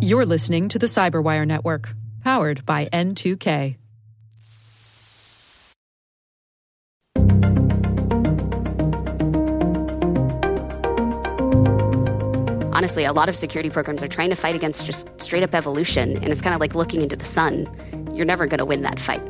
[0.00, 3.76] You're listening to the Cyberwire Network, powered by N2K.
[12.74, 16.16] Honestly, a lot of security programs are trying to fight against just straight up evolution,
[16.16, 17.68] and it's kind of like looking into the sun.
[18.12, 19.22] You're never going to win that fight.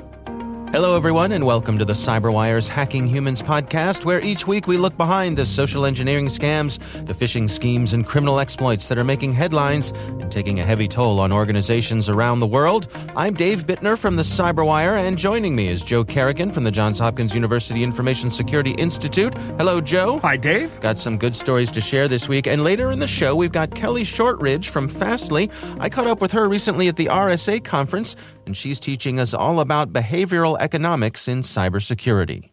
[0.72, 4.96] Hello, everyone, and welcome to the CyberWire's Hacking Humans podcast, where each week we look
[4.96, 9.90] behind the social engineering scams, the phishing schemes, and criminal exploits that are making headlines
[9.90, 12.88] and taking a heavy toll on organizations around the world.
[13.14, 16.98] I'm Dave Bittner from the CyberWire, and joining me is Joe Carrigan from the Johns
[16.98, 19.34] Hopkins University Information Security Institute.
[19.58, 20.20] Hello, Joe.
[20.20, 20.80] Hi, Dave.
[20.80, 23.74] Got some good stories to share this week, and later in the show, we've got
[23.74, 25.50] Kelly Shortridge from Fastly.
[25.80, 29.60] I caught up with her recently at the RSA conference, and she's teaching us all
[29.60, 32.50] about behavioral economics in cybersecurity.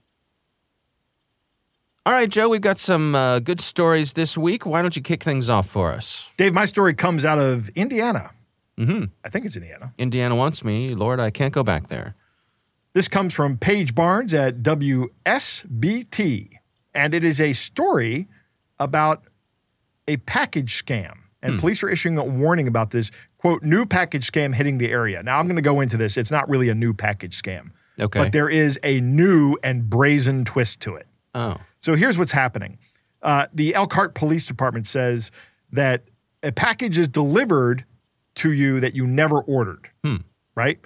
[2.05, 4.65] All right, Joe, we've got some uh, good stories this week.
[4.65, 6.29] Why don't you kick things off for us?
[6.37, 8.31] Dave, my story comes out of Indiana.
[8.79, 9.05] Mm-hmm.
[9.23, 9.93] I think it's Indiana.
[9.97, 10.95] Indiana wants me.
[10.95, 12.15] Lord, I can't go back there.
[12.93, 16.49] This comes from Paige Barnes at WSBT,
[16.93, 18.27] and it is a story
[18.79, 19.23] about
[20.07, 21.18] a package scam.
[21.41, 21.59] And Hmm.
[21.59, 25.23] police are issuing a warning about this quote, new package scam hitting the area.
[25.23, 26.17] Now, I'm going to go into this.
[26.17, 28.19] It's not really a new package scam, Okay.
[28.23, 31.07] but there is a new and brazen twist to it.
[31.35, 31.57] oh.
[31.81, 32.77] So here's what's happening.
[33.21, 35.31] Uh, the Elkhart Police Department says
[35.71, 36.03] that
[36.43, 37.85] a package is delivered
[38.35, 39.89] to you that you never ordered,
[40.55, 40.77] right?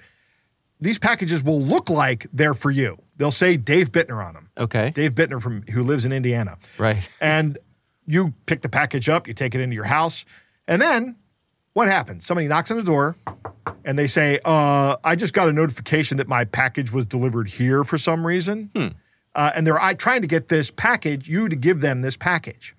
[0.80, 2.98] These packages will look like they're for you.
[3.16, 4.50] They'll say Dave Bittner on them.
[4.58, 4.90] Okay.
[4.90, 6.58] Dave Bittner from who lives in Indiana.
[6.78, 7.08] Right.
[7.20, 7.58] And
[8.06, 10.24] you pick the package up, you take it into your house,
[10.68, 11.16] and then
[11.72, 12.24] what happens?
[12.26, 13.16] Somebody knocks on the door
[13.84, 17.84] and they say, uh, I just got a notification that my package was delivered here
[17.84, 18.70] for some reason.
[19.34, 22.76] Uh, and they're I, trying to get this package, you to give them this package.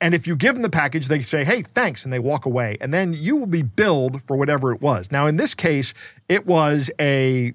[0.00, 2.76] And if you give them the package, they say, hey, thanks, and they walk away.
[2.80, 5.10] And then you will be billed for whatever it was.
[5.12, 5.94] Now, in this case,
[6.28, 7.54] it was a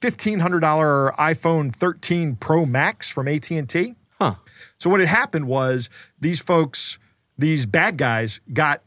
[0.00, 3.94] $1,500 iPhone 13 Pro Max from AT&T.
[4.18, 4.34] Huh.
[4.78, 5.90] So what had happened was
[6.20, 6.98] these folks,
[7.38, 8.82] these bad guys, got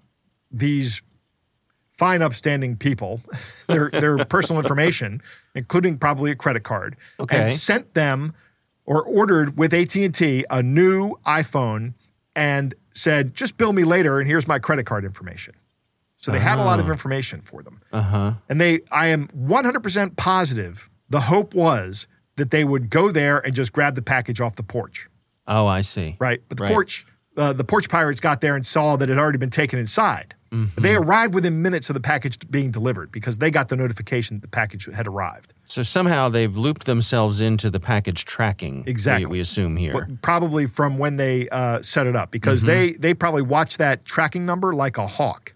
[0.52, 1.02] these
[1.91, 3.22] fine, upstanding people
[3.68, 5.22] their their personal information,
[5.56, 7.41] including probably a credit card, Okay.
[7.44, 8.34] and sent them
[8.86, 11.94] or ordered with AT and T a new iPhone
[12.36, 15.56] and said, "Just bill me later, and here's my credit card information."
[16.19, 18.34] So they had a lot of information for them, Uh huh.
[18.50, 18.80] and they.
[18.91, 20.90] I am 100% positive.
[21.09, 22.07] The hope was
[22.38, 25.09] that they would go there and just grab the package off the porch
[25.47, 26.18] Oh, I see.
[26.19, 26.41] right?
[26.50, 26.74] But the Right.
[26.74, 27.06] porch,
[27.38, 30.34] uh, the porch pirates got there and saw that it had already been taken inside.
[30.52, 30.81] Mm-hmm.
[30.81, 34.42] They arrived within minutes of the package being delivered because they got the notification that
[34.42, 35.53] the package had arrived.
[35.66, 38.86] So somehow they've looped themselves into the package tracking.
[38.88, 39.25] Exactly.
[39.30, 39.92] We, assume here.
[39.94, 42.68] But probably from when they uh, set it up because Mm-hmm.
[42.70, 45.54] they they probably watch that tracking number like a hawk.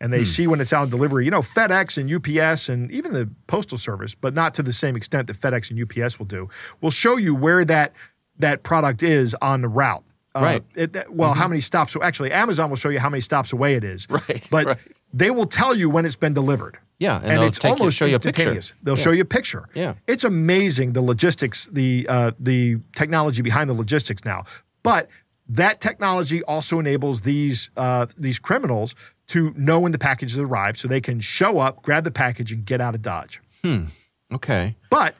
[0.00, 0.18] And Hmm.
[0.18, 1.24] they see when it's out of delivery.
[1.24, 4.96] You know, FedEx and UPS and even the Postal Service, but not to the same
[4.96, 6.48] extent that FedEx and UPS will do,
[6.80, 7.92] will show you where that
[8.38, 10.04] that product is on the route.
[10.34, 10.64] Uh, Right.
[10.74, 11.92] it- well, how many stops?
[11.92, 14.06] So actually, Amazon will show you how many stops away it is.
[14.10, 14.78] Right, But right.
[15.12, 16.78] they will tell you when it's been delivered.
[16.98, 18.28] Yeah, and And, it's almost show you a picture.
[18.42, 18.72] instantaneous.
[18.82, 19.04] They'll Yeah.
[19.04, 19.68] show you a picture.
[19.74, 19.94] Yeah.
[20.06, 24.44] It's amazing the logistics, the uh, the technology behind the logistics now.
[24.82, 25.08] But
[25.48, 28.94] that technology also enables these uh, these criminals
[29.28, 32.50] to know when the package has arrived, so they can show up, grab the package,
[32.52, 33.40] and get out of Dodge.
[33.64, 33.84] Hmm.
[34.32, 34.74] Okay.
[34.90, 35.14] But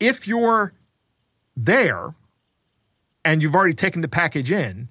[0.00, 0.72] if you're
[1.56, 2.14] there
[3.24, 4.88] and you've already taken the package in,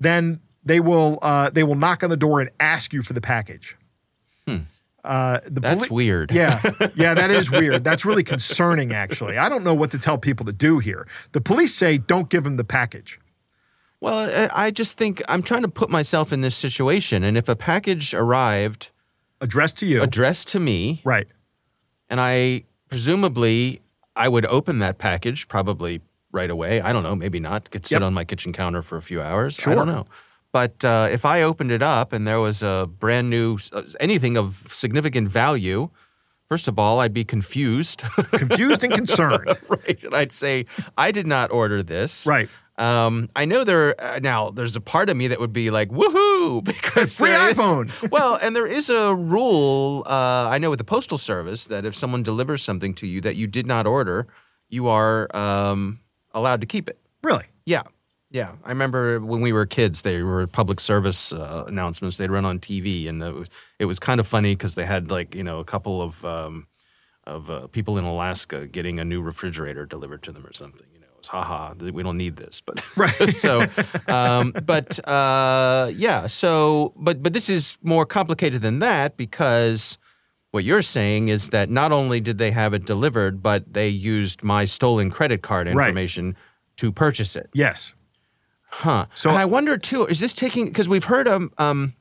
[0.00, 3.20] then they will uh, they will knock on the door and ask you for the
[3.20, 3.76] package.
[5.04, 5.60] Uh, the Hmm.
[5.60, 6.32] That's poli- weird.
[6.32, 6.58] Yeah,
[6.96, 7.84] yeah, that is weird.
[7.84, 9.38] That's really concerning, actually.
[9.38, 11.06] I don't know what to tell people to do here.
[11.32, 13.20] The police say don't give them the package.
[14.00, 17.48] Well, I I just think I'm trying to put myself in this situation, and if
[17.48, 18.90] a package arrived
[19.40, 21.28] Addressed to you, addressed to me, right?
[22.10, 23.80] and I presumably
[24.16, 26.00] I would open that package probably
[26.40, 26.80] right away.
[26.80, 27.60] I don't know, maybe not.
[27.72, 28.06] Could sit Yep.
[28.06, 29.52] on my kitchen counter for a few hours.
[29.66, 30.06] I don't know.
[30.52, 34.38] But uh, if I opened it up and there was a brand new uh, anything
[34.38, 34.54] of
[34.84, 35.90] significant value,
[36.48, 38.00] first of all, I'd be confused,
[38.44, 39.44] Confused and concerned.
[39.68, 40.04] right?
[40.04, 40.64] And I'd say
[40.96, 42.48] I did not order this, Right.
[42.78, 44.50] Um, I know there uh, now.
[44.54, 47.90] There's a part of me that would be like, "Woohoo!" because Free there is- iPhone.
[48.16, 50.04] well, and there is a rule.
[50.06, 53.34] Uh, I know with the postal service that if someone delivers something to you that
[53.34, 54.28] you did not order,
[54.70, 55.98] you are um,
[56.38, 56.98] allowed to keep it.
[57.22, 57.44] Really?
[57.66, 57.82] Yeah,
[58.30, 58.54] yeah.
[58.64, 62.16] I remember when we were kids, they were public service uh, announcements.
[62.16, 63.48] They'd run on TV, and it was
[63.78, 66.66] it was kind of funny because they had like you know a couple of um,
[67.24, 70.86] of uh, people in Alaska getting a new refrigerator delivered to them or something.
[70.92, 71.28] You know, photos.
[71.28, 73.12] Haha, th- we don't need this, but Right.
[73.28, 73.64] so,
[74.08, 76.26] um, but uh, yeah.
[76.26, 79.98] So, but but this is more complicated than that because
[80.50, 84.42] what you're saying is that not only did they have it delivered, but they used
[84.42, 85.88] my stolen credit card Right.
[85.88, 86.36] information
[86.76, 87.50] to purchase it.
[87.52, 87.94] Yes.
[88.70, 89.06] Huh.
[89.14, 91.94] So- and I wonder too, is this taking because we've heard um, um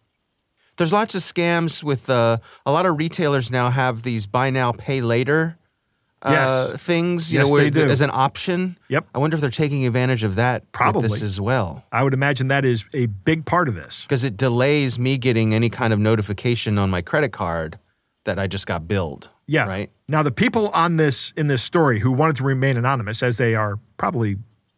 [0.77, 4.71] there's lots of scams with uh, a lot of retailers now have these buy now
[4.71, 5.57] pay later
[6.21, 6.29] uh,
[6.71, 6.81] Yes.
[6.81, 8.77] things, you Yes, know, where as an option.
[8.89, 9.07] Yep.
[9.15, 11.01] I wonder if they're taking advantage of that with Probably.
[11.03, 11.85] this as well.
[11.91, 14.03] I would imagine that is a big part of this.
[14.03, 17.77] Because it delays me getting any kind of notification on my credit card
[18.27, 19.31] that I just got billed.
[19.47, 19.65] Yeah.
[19.67, 19.89] Right.
[20.07, 23.55] Now the people on this in this story who wanted to remain anonymous, as they
[23.55, 24.37] are probably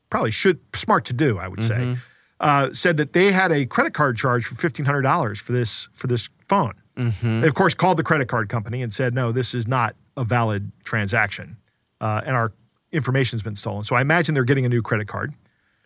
[0.10, 1.94] probably should smart to do, I would Mm-hmm.
[1.94, 2.00] say,
[2.40, 5.90] uh, said that they had a credit card charge for fifteen hundred dollars for this
[5.92, 6.74] for this phone.
[6.96, 7.42] Mm-hmm.
[7.42, 10.24] They of course called the credit card company and said, no, this is not a
[10.24, 11.58] valid transaction,
[12.02, 12.52] uh, and our
[12.92, 13.84] information's been stolen.
[13.84, 15.34] So I imagine they're getting a new credit card.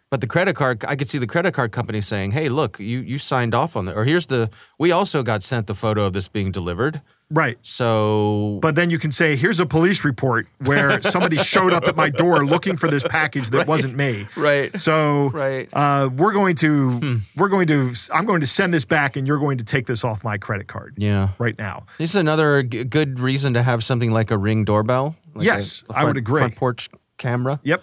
[0.09, 2.99] But the credit card, I could see the credit card company saying, "Hey, look, you
[2.99, 4.49] you signed off on that, or here's the.
[4.77, 7.01] We also got sent the photo of this being delivered.
[7.29, 7.57] Right.
[7.61, 11.95] So But then you can say, here's a police report where somebody showed up at
[11.95, 14.27] my door looking for this package that wasn't me.
[14.37, 14.77] Right.
[14.79, 15.67] So Right.
[15.73, 19.39] uh, we're going to we're going to I'm going to send this back and you're
[19.39, 21.85] going to take this off my credit card yeah, right now.
[21.97, 25.15] this is another g- good reason to have something like a ring doorbell.
[25.33, 26.39] Like Yes, a I would front- agree.
[26.39, 27.59] Front porch camera.
[27.63, 27.81] Yep.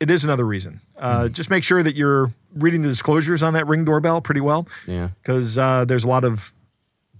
[0.00, 0.80] It is another reason.
[0.98, 4.68] Uh, Just make sure that you're reading the disclosures on that ring doorbell pretty well
[4.86, 6.52] Yeah, because uh, there's a lot of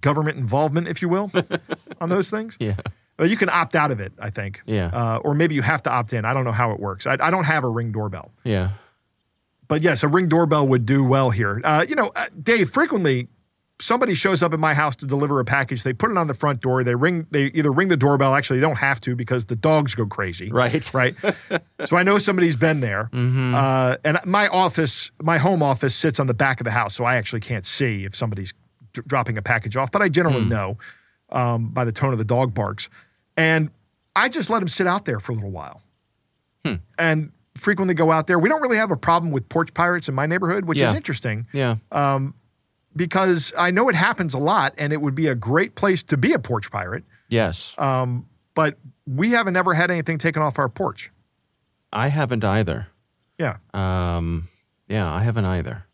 [0.09, 1.31] government involvement, if you will,
[2.01, 2.57] on those things.
[2.61, 2.77] yeah,
[3.17, 4.61] But you can opt out of it, I think.
[4.67, 4.91] Yeah.
[4.93, 6.25] Uh, or maybe you have to opt in.
[6.25, 7.07] I don't know how it works.
[7.07, 8.31] I, I don't have a ring doorbell.
[8.45, 8.69] yeah.
[9.67, 11.59] But yes, a ring doorbell would do well here.
[11.65, 13.29] Uh, you know, uh, Dave, frequently
[13.81, 15.83] somebody shows up at my house to deliver a package.
[15.83, 16.85] They put it on the front door.
[16.85, 17.27] They ring.
[17.31, 18.35] They either ring the doorbell.
[18.35, 20.51] Actually, they don't have to because the dogs go crazy.
[20.53, 20.93] Right.
[20.95, 21.15] Right.
[21.87, 23.09] so I know somebody's been there.
[23.15, 27.05] Uh, and my office, my home office, sits on the back of the house, so
[27.05, 28.53] I actually can't see if somebody's
[28.95, 29.91] d- dropping a package off.
[29.93, 30.79] But I generally know
[31.31, 32.89] um, by the tone of the dog barks,
[33.37, 33.69] and
[34.17, 35.83] I just let them sit out there for a little while
[36.99, 37.31] and
[37.61, 38.39] frequently go out there.
[38.39, 41.47] We don't really have a problem with porch pirates in my neighborhood, which is interesting
[41.53, 41.77] Yeah.
[42.97, 46.17] because I know it happens a lot and it would be a great place to
[46.17, 47.05] be a porch pirate.
[47.29, 47.75] yes.
[47.79, 51.11] Um, but we haven't ever had anything taken off our porch.
[51.93, 52.87] I haven't either.
[53.39, 53.57] Yeah.
[53.75, 54.49] Um,
[54.89, 55.87] yeah, I haven't either.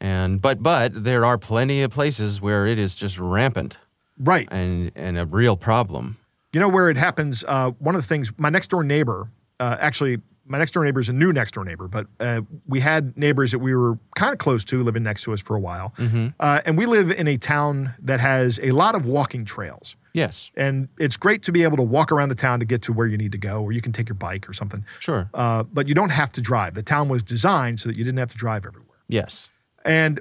[0.00, 3.78] And but but there are plenty of places where it is just rampant
[4.18, 4.48] Right.
[4.50, 6.18] and and a real problem.
[6.52, 7.44] You know where it happens?
[7.46, 9.28] Uh, one of the things, my next door neighbor,
[9.60, 12.80] uh, actually, my next door neighbor is a new next door neighbor, but uh, we
[12.80, 15.60] had neighbors that we were kind of close to living next to us for a
[15.60, 15.92] while.
[16.40, 19.94] Uh, and we live in a town that has a lot of walking trails.
[20.14, 20.50] Yes.
[20.56, 23.06] And it's great to be able to walk around the town to get to where
[23.06, 24.86] you need to go, or you can take your bike or something.
[25.00, 25.28] Sure.
[25.34, 26.72] Uh, but you don't have to drive.
[26.72, 28.96] The town was designed so that you didn't have to drive everywhere.
[29.06, 29.50] yes.
[29.88, 30.20] And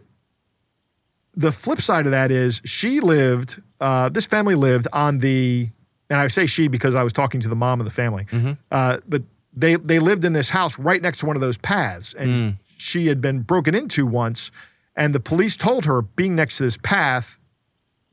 [1.35, 5.69] the flip side of that is she lived, uh, this family lived on the,
[6.09, 8.25] and I say she because I was talking to the mom of the family,
[8.71, 9.21] uh, but
[9.53, 12.13] they, they lived in this house right next to one of those paths.
[12.15, 14.51] And she had been broken into once.
[14.95, 17.39] And the police told her, being next to this path,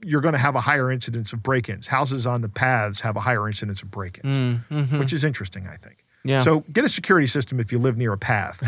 [0.04, 1.86] you're going to have a higher incidence of break ins.
[1.86, 4.60] Houses on the paths have a higher incidence of break ins,
[4.98, 6.04] which is interesting, I think.
[6.24, 6.40] Yeah.
[6.40, 8.60] So get a security system if you live near a path.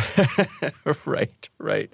[1.07, 1.93] right, right.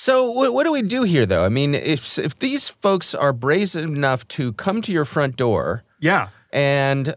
[0.00, 1.44] So what, what do we do here, though?
[1.44, 5.84] I mean, if if these folks are brazen enough to come to your front door,
[6.00, 6.30] yeah.
[6.54, 7.14] and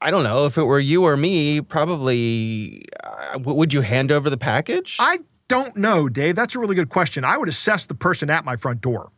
[0.00, 4.28] I don't know if it were you or me, probably uh, would you hand over
[4.30, 4.96] the package?
[4.98, 6.34] I don't know, Dave.
[6.34, 7.22] That's a really good question.
[7.22, 9.12] I would assess the person at my front door.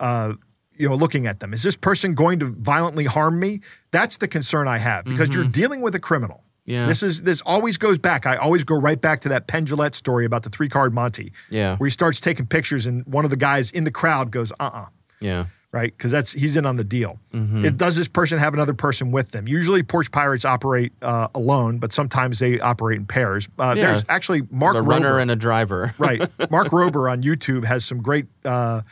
[0.00, 0.32] Uh,
[0.72, 1.52] you know, looking at them.
[1.52, 3.60] Is this person going to violently harm me?
[3.90, 6.43] That's the concern I have because you're dealing with a criminal.
[6.66, 6.86] Yeah.
[6.86, 8.24] This is this always goes back.
[8.26, 11.32] I always go right back to that Penn Jillette story about the three card Monty.
[11.50, 11.76] Yeah.
[11.76, 14.70] Where he starts taking pictures and one of the guys in the crowd goes, uh
[14.72, 14.86] uh
[15.20, 15.96] yeah, right?
[15.96, 17.18] Because that's he's in on the deal.
[17.32, 17.64] Mm-hmm.
[17.66, 19.46] It does this person have another person with them?
[19.48, 23.48] Usually, porch pirates operate uh, alone, but sometimes they operate in pairs.
[23.58, 23.92] Uh, Yeah.
[23.92, 25.94] There's actually Mark a runner Rober- and a driver.
[25.98, 26.20] right.
[26.50, 28.82] Mark Rober on YouTube has some great uh,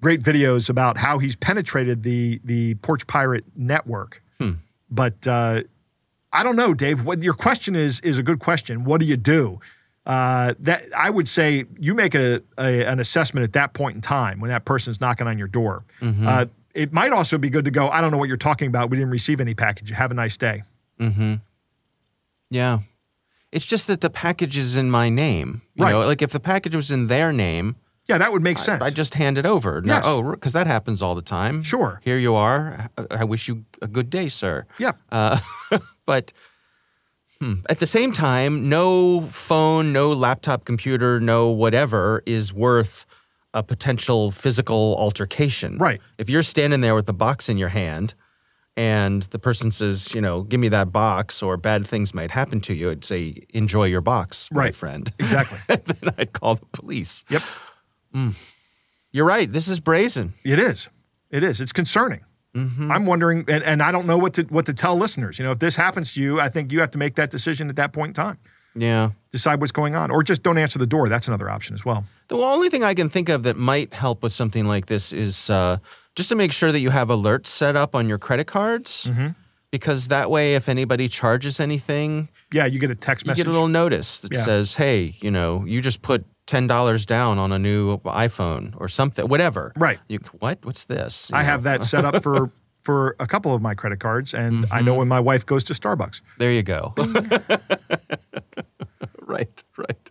[0.00, 4.22] great videos about how he's penetrated the the porch pirate network.
[4.90, 5.62] But uh,
[6.32, 7.04] I don't know, Dave.
[7.04, 8.84] What your question is is a good question.
[8.84, 9.60] What do you do?
[10.06, 14.00] Uh, that I would say you make a, a an assessment at that point in
[14.00, 15.84] time when that person's knocking on your door.
[16.00, 17.88] Uh, it might also be good to go.
[17.88, 18.90] I don't know what you're talking about.
[18.90, 19.90] We didn't receive any package.
[19.90, 20.62] Have a nice day.
[22.50, 22.80] Yeah.
[23.50, 25.62] It's just that the package is in my name.
[25.74, 25.92] You Right.
[25.92, 27.76] know, like if the package was in their name,
[28.08, 28.82] Yeah, that would make sense.
[28.82, 29.80] I just hand it over.
[29.80, 30.04] No, Yes.
[30.06, 31.62] Oh, because that happens all the time.
[31.62, 32.00] Sure.
[32.04, 32.88] Here you are.
[32.98, 34.66] I I wish you a good day, sir.
[34.78, 34.92] yeah.
[35.10, 35.38] Uh,
[36.06, 36.32] but
[37.68, 43.04] At the same time, no phone, no laptop computer, no whatever is worth
[43.52, 45.76] a potential physical altercation.
[45.78, 46.00] Right.
[46.18, 48.14] If you're standing there with the box in your hand
[48.76, 52.60] and the person says, you know, give me that box or bad things might happen
[52.60, 54.74] to you, I'd say, enjoy your box, my Right.
[54.74, 55.10] friend.
[55.18, 55.58] Exactly.
[55.68, 57.24] then I'd call the police.
[57.28, 57.42] yep.
[59.12, 59.50] You're right.
[59.52, 60.32] This is brazen.
[60.44, 60.88] It is.
[61.30, 61.60] It is.
[61.60, 62.20] It's concerning.
[62.54, 62.90] Mm-hmm.
[62.90, 65.38] I'm wondering, and, and I don't know what to what to tell listeners.
[65.38, 67.68] You know, if this happens to you, I think you have to make that decision
[67.70, 68.38] at that point in time.
[68.74, 69.10] Yeah.
[69.32, 71.08] Decide what's going on, or just don't answer the door.
[71.08, 72.04] That's another option as well.
[72.28, 75.48] The only thing I can think of that might help with something like this is
[75.50, 75.78] uh,
[76.14, 79.06] just to make sure that you have alerts set up on your credit cards.
[79.10, 79.28] Mm-hmm.
[79.70, 83.48] Because that way, if anybody charges anything, Yeah, you get a text message, you get
[83.48, 84.40] a little notice that Yeah.
[84.42, 89.26] says, hey, you know, you just put $10 down on a new iPhone or something,
[89.28, 89.72] whatever.
[89.76, 89.98] Right.
[90.08, 90.58] You, what?
[90.64, 91.30] What's this?
[91.30, 91.46] You I know?
[91.46, 92.50] have that set up for
[92.82, 94.86] for a couple of my credit cards, and I Mm-hmm.
[94.86, 96.20] know when my wife goes to Starbucks.
[96.38, 96.94] There you go.
[99.20, 100.10] right, right.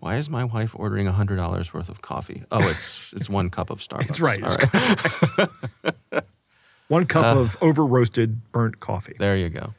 [0.00, 2.44] Why is my wife ordering $100 worth of coffee?
[2.52, 4.06] Oh, it's it's one cup of Starbucks.
[4.06, 4.42] That's right.
[4.42, 5.48] All
[6.12, 6.26] It's
[6.88, 7.40] One cup Uh.
[7.40, 9.16] of over roasted burnt coffee.
[9.18, 9.74] There you go.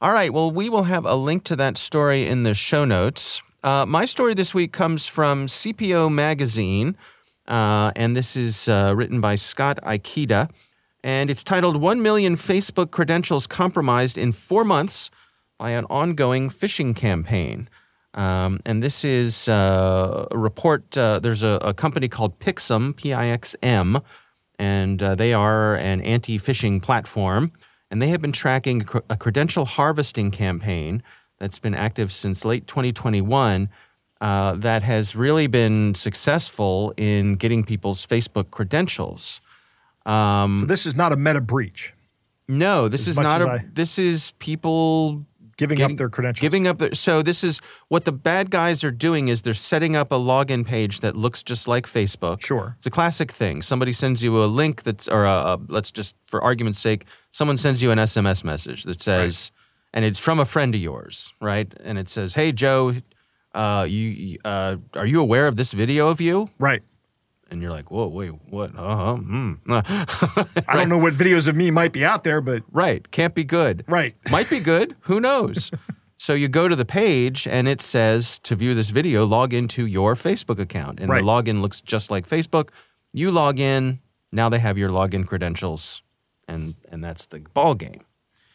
[0.00, 0.32] All right.
[0.32, 3.42] Well, we will have a link to that story in the show notes.
[3.62, 6.96] Uh, my story this week comes from CPO Magazine,
[7.46, 10.50] uh, and this is uh, written by Scott Ikeda.
[11.04, 15.10] And it's titled One Million Facebook Credentials Compromised in Four Months
[15.58, 17.68] by an Ongoing Phishing Campaign.
[18.14, 20.96] Um, and this is uh, a report.
[20.96, 23.98] Uh, there's a, a company called Pixum, P I X M,
[24.58, 27.52] and uh, they are an anti phishing platform.
[27.90, 31.02] And they have been tracking a credential harvesting campaign
[31.40, 33.68] that's been active since late 2021
[34.20, 39.40] uh, that has really been successful in getting people's Facebook credentials.
[40.06, 41.92] So this is not a meta breach,
[42.48, 43.46] No, this is not a.
[43.48, 45.24] I- This is people
[45.56, 46.40] giving getting- up their credentials.
[46.40, 46.94] Giving up their.
[46.94, 50.66] So this is what the bad guys are doing is they're setting up a login
[50.66, 52.44] page that looks just like Facebook.
[52.44, 52.74] Sure.
[52.78, 53.62] It's a classic thing.
[53.62, 57.56] Somebody sends you a link that's, or a, a- let's just, for argument's sake, someone
[57.58, 59.50] sends you an SMS message that says,
[59.92, 61.72] and it's from a friend of yours, right?
[61.84, 62.94] And it says, "Hey Joe,
[63.54, 66.82] uh, you, uh, are you aware of this video of you?" right.
[67.52, 68.70] And you're like, "Whoa, wait, what?
[68.78, 69.16] Uh huh.
[69.16, 69.52] Hmm.
[69.68, 73.10] I don't know what videos of me might be out there, but right.
[73.10, 73.84] Can't be good.
[73.88, 74.14] right.
[74.30, 74.94] Might be good.
[75.00, 75.70] Who knows?
[76.16, 79.84] so you go to the page and it says to view this video, log into
[79.86, 81.00] your Facebook account.
[81.00, 81.22] And Right.
[81.22, 82.68] the login looks just like Facebook.
[83.12, 83.98] You log in,
[84.30, 86.02] now they have your login credentials,
[86.46, 88.04] and and that's the ball game.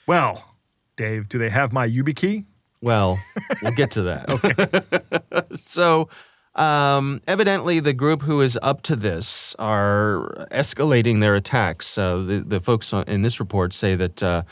[0.07, 0.54] Well,
[0.97, 2.45] Dave, do they have my YubiKey?
[2.81, 3.17] Well,
[3.61, 4.25] we'll get to that.
[4.31, 5.55] Okay.
[5.55, 6.09] so,
[6.55, 11.97] um, evidently, the group who is up to this are escalating their attacks.
[11.97, 14.43] Uh, the, the folks in this report say that uh,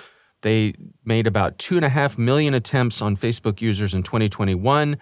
[0.42, 0.74] they
[1.06, 4.98] made about two and a half million attempts on Facebook users in 2021,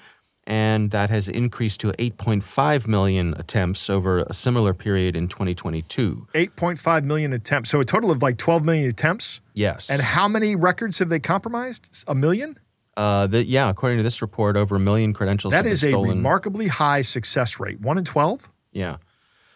[0.52, 6.28] and that has increased to 8.5 million attempts over a similar period in 2022.
[6.34, 7.70] 8.5 million attempts.
[7.70, 9.40] So a total of like 12 million attempts.
[9.54, 9.90] Yes.
[9.90, 12.04] And how many records have they compromised?
[12.06, 12.58] A million?
[12.98, 15.84] uh, the, yeah, according to this report, over a million credentials That have been is
[15.86, 17.80] a remarkably high success rate.
[17.80, 18.50] One in 12?
[18.74, 18.98] Yeah.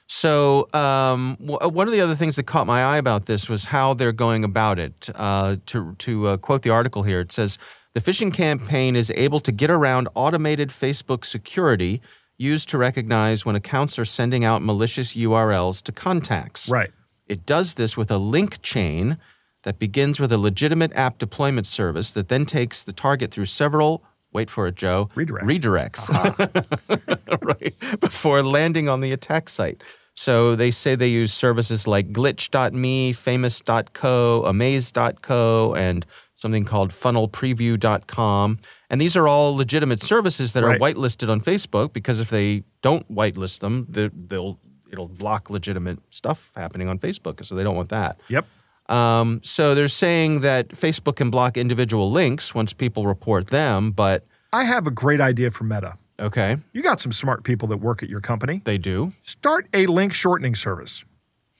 [0.07, 3.65] So um, w- one of the other things that caught my eye about this was
[3.65, 5.09] how they're going about it.
[5.13, 7.57] Uh, to to uh, quote the article here, it says
[7.95, 12.01] the phishing campaign is able to get around automated Facebook security
[12.37, 16.69] used to recognize when accounts are sending out malicious URLs to contacts.
[16.69, 16.91] Right.
[17.25, 19.17] It does this with a link chain
[19.63, 24.03] that begins with a legitimate app deployment service that then takes the target through several,
[24.33, 25.97] wait for it, Joe, Redirects.
[25.97, 26.09] Redirects.
[26.09, 27.37] Uh-huh.
[27.41, 27.73] right.
[28.01, 29.81] Before landing on the attack site.
[30.15, 36.05] So they say they use services like glitch.me, famous.co, amaze.co, and
[36.35, 38.59] something called funnelpreview.com.
[38.89, 40.75] And these are all legitimate services that Right.
[40.75, 44.59] are whitelisted on Facebook because if they don't whitelist them, they- they'll
[44.91, 47.43] it'll block legitimate stuff happening on Facebook.
[47.43, 48.17] So they don't want that.
[48.29, 48.45] Yep.
[48.87, 54.25] Um, so they're saying that Facebook can block individual links once people report them, but
[54.53, 55.97] I have a great idea for Meta.
[56.19, 58.61] okay, You got some smart people that work at your company.
[58.63, 59.11] they do.
[59.23, 61.03] Start a link shortening service.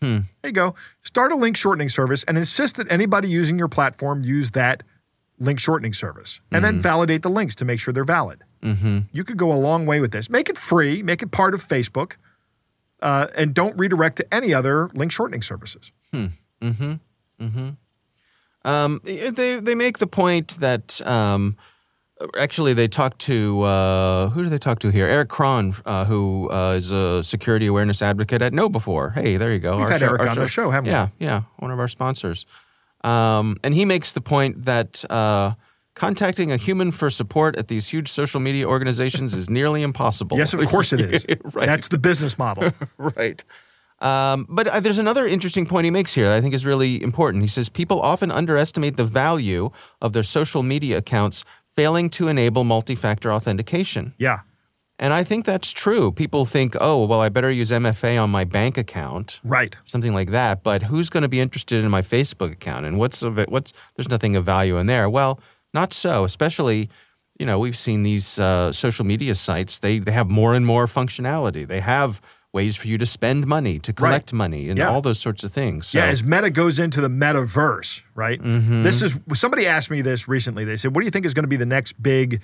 [0.06, 0.18] Hmm.
[0.42, 0.76] There you go.
[1.02, 4.84] Start a link shortening service and insist that anybody using your platform use that
[5.40, 6.76] link shortening service and Mm-hmm.
[6.76, 8.44] then validate the links to make sure they're valid.
[8.62, 9.00] Mm-hmm.
[9.12, 10.30] You could go a long way with this.
[10.30, 12.18] Make it free, make it part of Facebook,
[13.02, 15.92] uh, and don't redirect to any other link shortening services.
[18.64, 21.56] Um, they they make the point that um,
[22.38, 25.08] actually they talked to uh, who do they talk to here?
[25.08, 29.14] Erich Kron, uh, who uh, is a security awareness advocate at KnowBe4.
[29.14, 29.78] Hey, there you go.
[29.78, 30.92] We've had Erich on the show, haven't we?
[30.92, 32.46] yeah, Yeah, one of our sponsors.
[33.04, 35.54] Um, and he makes the point that uh,
[35.94, 40.38] contacting a human for support at these huge social media organizations is nearly impossible.
[40.38, 41.26] Yes, of course it is.
[41.54, 41.68] Right.
[41.68, 42.72] That's the business model.
[42.98, 43.44] right.
[44.00, 47.02] Um, but uh, there's another interesting point he makes here that I think is really
[47.02, 47.44] important.
[47.44, 49.70] He says people often underestimate the value
[50.02, 51.46] of their social media accounts
[51.76, 54.14] failing to enable multi factor authentication.
[54.18, 54.40] Yeah.
[54.98, 56.12] And I think that's true.
[56.14, 59.76] People think, oh, well, I better use MFA on my bank account, Right.
[59.86, 60.64] something like that.
[60.64, 62.86] But who's going to be interested in my Facebook account?
[62.86, 63.50] And what's of it?
[63.50, 65.10] What's there's nothing of value in there.
[65.10, 65.40] Well,
[65.74, 66.24] not so.
[66.24, 66.90] Especially,
[67.38, 69.80] you know, we've seen these uh, social media sites.
[69.80, 71.68] They they have more and more functionality.
[71.68, 72.22] They have
[72.56, 74.90] ways for you to spend money, to collect money, and Yeah.
[74.90, 75.88] all those sorts of things.
[75.88, 78.42] So, Yeah, as Meta goes into the metaverse, right?
[78.42, 78.82] Mm-hmm.
[78.84, 80.64] This is somebody asked me this recently.
[80.66, 82.42] They said, "What do you think is going to be the next big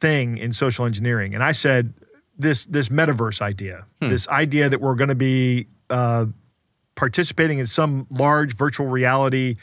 [0.00, 1.92] thing in social engineering?" And I said,
[2.36, 4.08] "This this metaverse idea, Hmm.
[4.08, 6.26] this idea that we're going to be uh,
[6.96, 9.56] participating in some large virtual reality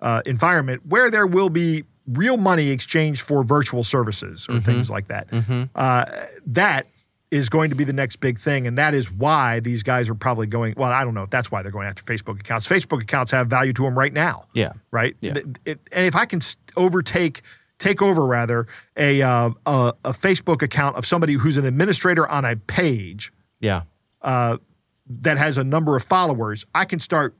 [0.00, 5.08] uh, environment where there will be real money exchanged for virtual services or things like
[5.08, 5.26] that.
[5.74, 6.04] Uh,
[6.46, 6.86] that
[7.30, 8.66] is going to be the next big thing.
[8.66, 10.74] And that is why these guys are probably going.
[10.76, 12.66] Well, I don't know if that's why they're going after Facebook accounts.
[12.66, 14.46] Facebook accounts have value to them right now.
[14.54, 14.72] Yeah.
[14.90, 15.14] Right.
[15.20, 15.34] Yeah.
[15.66, 16.40] And if I can
[16.76, 17.42] overtake,
[17.78, 18.66] take over rather,
[18.96, 23.82] a, uh, a, a Facebook account of somebody who's an administrator on a page yeah,
[24.22, 24.58] Uh,
[25.06, 27.34] that has a number of followers, I can start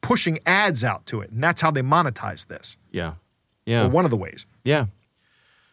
[0.00, 1.30] pushing ads out to it.
[1.30, 2.76] And that's how they monetize this.
[2.90, 3.14] yeah,
[3.66, 3.84] yeah.
[3.86, 4.46] Or one of the ways.
[4.64, 4.86] Yeah.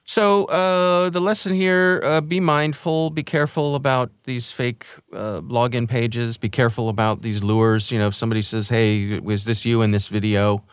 [0.06, 5.90] So uh, the lesson here: uh, be mindful, be careful about these fake uh, login
[5.90, 6.38] pages.
[6.38, 7.92] Be careful about these lures.
[7.92, 10.64] You know, if somebody says, "Hey, was this you in this video?"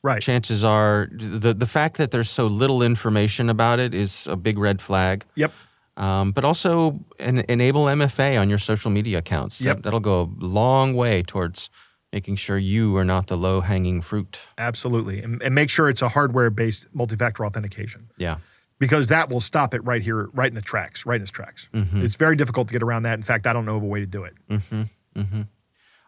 [0.00, 0.22] Right.
[0.22, 4.58] Chances are the the fact that there's so little information about it is a big
[4.58, 5.24] red flag.
[5.34, 5.52] Yep.
[5.96, 9.60] Um, but also en- enable MFA on your social media accounts.
[9.60, 9.78] Yep.
[9.78, 11.70] That, that'll go a long way towards
[12.12, 14.48] making sure you are not the low hanging fruit.
[14.56, 15.20] Absolutely.
[15.20, 18.10] And, and make sure it's a hardware based multi factor authentication.
[18.16, 18.36] Yeah.
[18.78, 21.68] Because that will stop it right here, right in the tracks, right in its tracks.
[21.72, 22.04] Mm-hmm.
[22.04, 23.14] It's very difficult to get around that.
[23.14, 24.34] In fact, I don't know of a way to do it.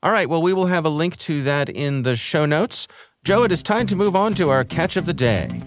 [0.03, 0.29] All right.
[0.29, 2.89] Well, we will have a link to that in the show notes.
[3.23, 5.63] Joe, it is time to move on to our catch of the day.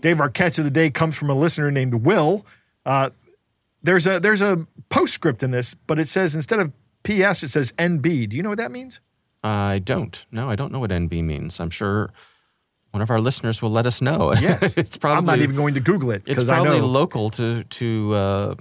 [0.00, 2.44] Dave, our catch of the day comes from a listener named Will.
[2.84, 3.10] Uh,
[3.82, 6.72] there's a there's a postscript in this, but it says instead of
[7.02, 8.28] PS, it says NB.
[8.28, 9.00] Do you know what that means?
[9.42, 10.24] I don't.
[10.30, 11.60] No, I don't know what NB means.
[11.60, 12.10] I'm sure
[12.90, 14.32] one of our listeners will let us know.
[14.40, 14.76] Yes.
[14.76, 18.54] it's probably I'm not even going to Google it it's probably local to to uh,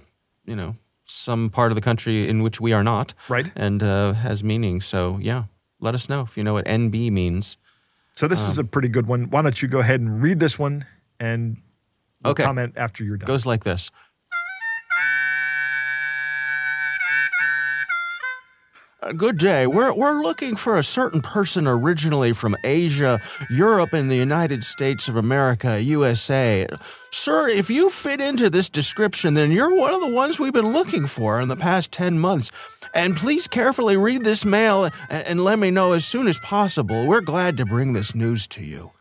[0.46, 0.76] you know
[1.06, 3.52] some part of the country in which we are not, Right.
[3.56, 4.80] And uh, has meaning.
[4.80, 5.46] So yeah,
[5.80, 7.58] let us know if you know what NB means.
[8.16, 9.30] so this is a pretty good one.
[9.32, 10.86] Why don't you go ahead and read this one
[11.20, 11.58] and
[12.24, 12.44] we'll Okay.
[12.44, 13.26] comment after you're done.
[13.26, 13.90] It goes like this.
[19.16, 19.66] Good day.
[19.66, 25.08] We're, we're looking for a certain person originally from Asia, Europe, and the United States
[25.08, 26.68] of America, USA.
[27.10, 30.74] Sir, if you fit into this description, then you're one of the ones we've been
[30.74, 32.52] looking for in the past 10 months.
[32.94, 34.94] And please carefully read this mail and,
[35.28, 37.08] and let me know as soon as possible.
[37.08, 38.92] We're glad to bring this news to you.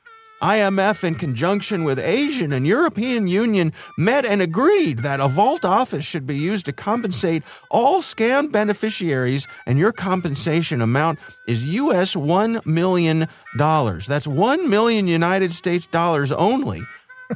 [0.42, 6.04] IMF, in conjunction with Asian and European Union, met and agreed that a vault office
[6.04, 12.14] should be used to compensate all scam beneficiaries, and your compensation amount is U.S.
[12.14, 14.06] one million dollars.
[14.06, 16.82] That's one million United States dollars only,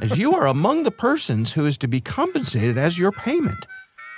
[0.01, 3.67] as you are among the persons who is to be compensated as your payment.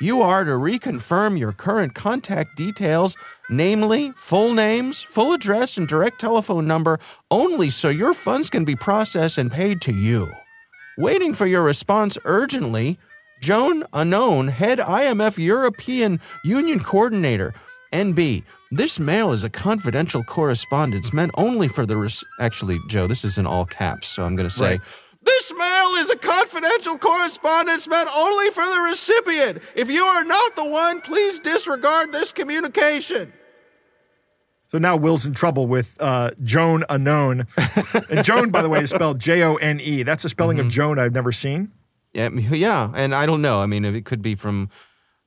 [0.01, 3.15] You are to reconfirm your current contact details,
[3.49, 6.99] namely full names, full address, and direct telephone number,
[7.31, 10.27] only so your funds can be processed and paid to you.
[10.97, 12.97] Waiting for your response urgently,
[13.41, 17.53] Joan Unknown, head IMF European Union Coordinator.
[17.93, 22.23] NB, this mail is a confidential correspondence meant only for the.
[22.41, 24.71] Actually, Joe, this is in all caps, so I'm going to say.
[24.71, 24.81] Right.
[25.25, 29.61] This mail is a confidential correspondence meant only for the recipient.
[29.75, 33.33] If you are not the one, please disregard this communication.
[34.67, 37.47] So now Will's in trouble with uh, Joan Unknown.
[38.09, 40.03] and Joan, by the way, is spelled J O N E.
[40.03, 40.67] That's a spelling Mm-hmm.
[40.67, 41.71] of Joan I've never seen.
[42.13, 43.61] Yeah, yeah, and I don't know.
[43.61, 44.69] I mean, it could be from,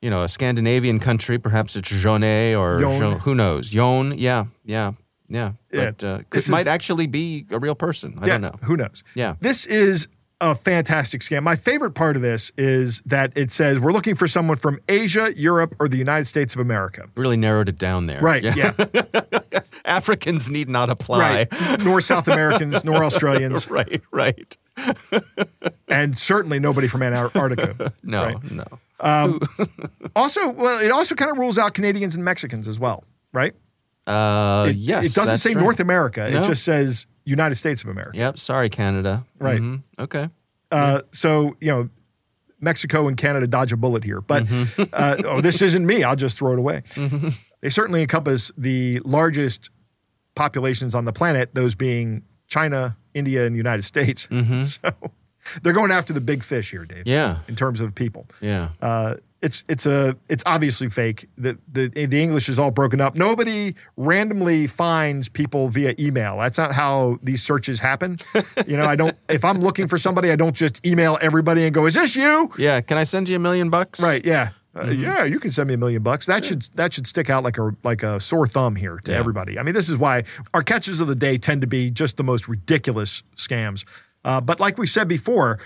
[0.01, 1.39] you know, a Scandinavian country.
[1.39, 2.99] Perhaps it's Jone or Jon.
[2.99, 3.75] Jo- who knows?
[3.75, 4.17] Yon.
[4.17, 4.93] Yeah, yeah,
[5.29, 5.53] yeah.
[5.73, 8.19] Yeah, But uh, this might is- actually be a real person.
[8.21, 8.55] I don't know.
[8.65, 9.03] Who knows?
[9.15, 9.35] Yeah.
[9.41, 10.09] This is
[10.41, 11.43] a fantastic scam.
[11.43, 15.33] My favorite part of this is that it says we're looking for someone from Asia,
[15.37, 17.09] Europe, or the United States of America.
[17.17, 18.21] Really narrowed it down there.
[18.21, 18.45] Right.
[18.45, 18.73] Yeah.
[19.85, 21.19] Africans need not apply.
[21.51, 21.81] right.
[21.85, 24.01] Nor South Americans, nor Australians, right.
[24.13, 24.57] Right.
[25.89, 27.93] and certainly nobody from Antarctica.
[28.05, 28.25] No.
[28.27, 28.51] Right.
[28.51, 29.39] No.
[30.15, 33.55] Also, well, it also kind of rules out Canadians and Mexicans as well, right?
[34.09, 35.05] Uh, It, yes.
[35.07, 35.63] It doesn't say right.
[35.63, 36.29] North America.
[36.31, 36.41] No.
[36.41, 38.17] It just says United States of America.
[38.19, 38.39] Yep.
[38.39, 39.25] Sorry, Canada.
[39.39, 39.61] Right.
[39.61, 39.83] Mhm.
[39.99, 40.29] Okay.
[40.71, 41.89] Uh, so you know,
[42.61, 44.21] Mexico and Canada dodge a bullet here.
[44.21, 44.83] But Mm-hmm.
[44.93, 46.03] uh, oh, this isn't me.
[46.05, 46.83] I'll just throw it away.
[47.61, 49.71] They certainly encompass the largest
[50.35, 51.55] populations on the planet.
[51.55, 54.27] Those being China, India, and the United States.
[55.51, 56.99] So they're going after the big fish here, Dave.
[57.05, 57.09] Mm-hmm.
[57.09, 57.39] Yeah.
[57.49, 58.27] In terms of people.
[58.43, 58.69] Yeah.
[58.83, 61.29] Uh, it's it's a it's obviously fake.
[61.39, 63.17] The, the the English is all broken up.
[63.17, 66.39] Nobody randomly finds people via email.
[66.39, 68.19] That's not how these searches happen.
[68.67, 69.15] you know, I don't.
[69.29, 72.51] If I'm looking for somebody, I don't just email everybody and go, "Is this you?"
[72.59, 72.81] Yeah.
[72.81, 74.01] Can I send you a million bucks?
[74.01, 74.25] Right?
[74.25, 74.51] Yeah.
[74.75, 75.03] Uh, Mm-hmm.
[75.03, 76.27] yeah, you can send me a million bucks.
[76.27, 79.19] That should that should stick out like a like a sore thumb here to Yeah.
[79.19, 79.59] everybody.
[79.59, 80.25] I mean, this is why
[80.55, 83.85] our catches of the day tend to be just the most ridiculous scams.
[84.25, 85.59] Uh, but like we said before,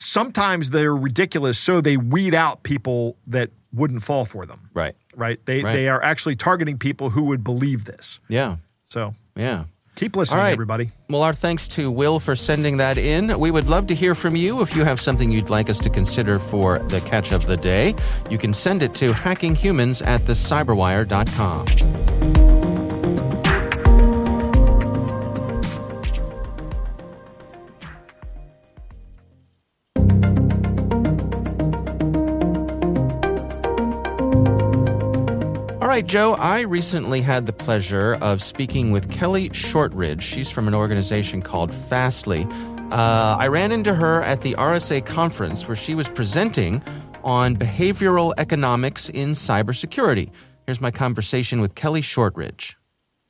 [0.00, 4.68] sometimes they're ridiculous, so they weed out people that wouldn't fall for them.
[4.74, 4.96] Right.
[5.14, 5.38] Right?
[5.46, 5.72] They Right.
[5.72, 8.18] they are actually targeting people who would believe this.
[8.28, 8.56] Yeah.
[8.88, 9.64] So Yeah.
[9.94, 10.52] keep listening, All right.
[10.52, 10.90] everybody.
[11.08, 13.38] Well, our thanks to Will for sending that in.
[13.38, 15.90] We would love to hear from you if you have something you'd like us to
[15.90, 17.94] consider for the catch of the day.
[18.28, 22.59] You can send it to hackinghumans at thecyberwire.com.
[35.90, 40.22] right, Joe, I recently had the pleasure of speaking with Kelly Shortridge.
[40.22, 42.46] She's from an organization called Fastly.
[42.92, 46.80] Uh, I ran into her at the RSA conference where she was presenting
[47.24, 50.30] on behavioral economics in cybersecurity.
[50.64, 52.76] Here's my conversation with Kelly Shortridge.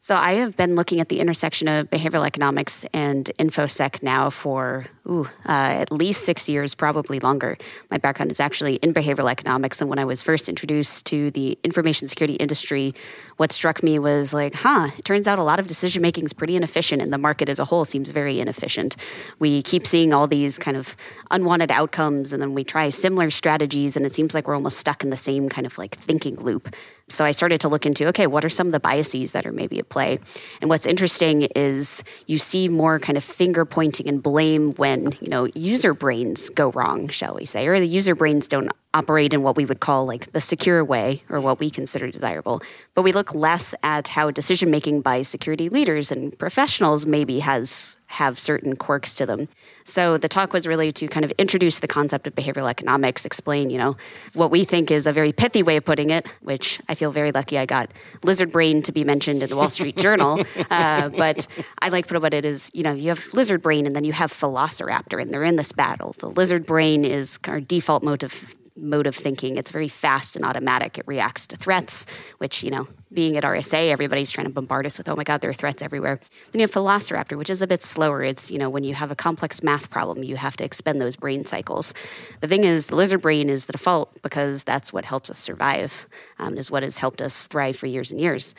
[0.02, 4.86] So I have been looking at the intersection of behavioral economics and infosec now for
[5.06, 5.50] ooh, uh,
[5.82, 7.58] at least six years, probably longer.
[7.90, 11.58] My background is actually in behavioral economics, and when I was first introduced to the
[11.64, 12.94] information security industry,
[13.36, 16.32] what struck me was like, huh, it turns out a lot of decision making is
[16.32, 18.96] pretty inefficient, and the market as a whole seems very inefficient.
[19.38, 20.96] We keep seeing all these kind of
[21.30, 25.04] unwanted outcomes, and then we try similar strategies, and it seems like we're almost stuck
[25.04, 26.74] in the same kind of like thinking loop.
[27.10, 29.52] So I started to look into okay, what are some of the biases that are
[29.52, 30.18] maybe at play?
[30.60, 35.28] And what's interesting is you see more kind of finger pointing and blame when, you
[35.28, 39.42] know, user brains go wrong, shall we say, or the user brains don't operate in
[39.42, 42.60] what we would call like the secure way or what we consider desirable.
[42.94, 47.96] But we look less at how decision making by security leaders and professionals maybe has
[48.10, 49.48] have certain quirks to them.
[49.84, 53.70] So the talk was really to kind of introduce the concept of behavioral economics, explain,
[53.70, 53.96] you know,
[54.34, 57.30] what we think is a very pithy way of putting it, which I feel very
[57.30, 57.92] lucky I got
[58.24, 60.44] lizard brain to be mentioned in the Wall Street Journal.
[60.70, 61.46] Uh, but
[61.80, 64.04] I like to put about it is, you know, you have lizard brain and then
[64.04, 66.14] you have velociraptor and they're in this battle.
[66.18, 69.56] The lizard brain is our default mode of mode of thinking.
[69.56, 70.98] It's very fast and automatic.
[70.98, 72.06] It reacts to threats,
[72.38, 75.40] which, you know, being at RSA, everybody's trying to bombard us with, oh my God,
[75.40, 76.20] there are threats everywhere.
[76.52, 78.22] Then you have Velociraptor, which is a bit slower.
[78.22, 81.16] It's, you know, when you have a complex math problem, you have to expend those
[81.16, 81.92] brain cycles.
[82.40, 86.08] The thing is, the lizard brain is the default because that's what helps us survive,
[86.38, 88.54] um, is what has helped us thrive for years and years.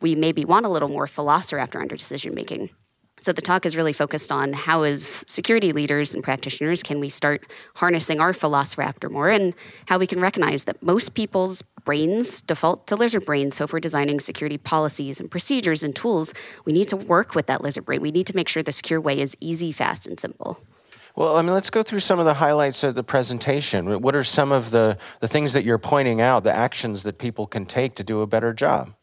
[0.00, 2.70] We maybe want a little more Velociraptor under decision making.
[3.18, 7.08] So the talk is really focused on how as security leaders and practitioners can we
[7.08, 7.44] start
[7.76, 9.54] harnessing our velociraptor more and
[9.86, 13.56] how we can recognize that most people's brains default to lizard brains.
[13.56, 16.32] So if we're designing security policies and procedures and tools,
[16.64, 18.00] we need to work with that lizard brain.
[18.00, 20.60] We need to make sure the secure way is easy, fast, and simple.
[21.14, 24.00] Well, I mean, let's go through some of the highlights of the presentation.
[24.00, 27.46] What are some of the, the things that you're pointing out, the actions that people
[27.46, 28.94] can take to do a better job?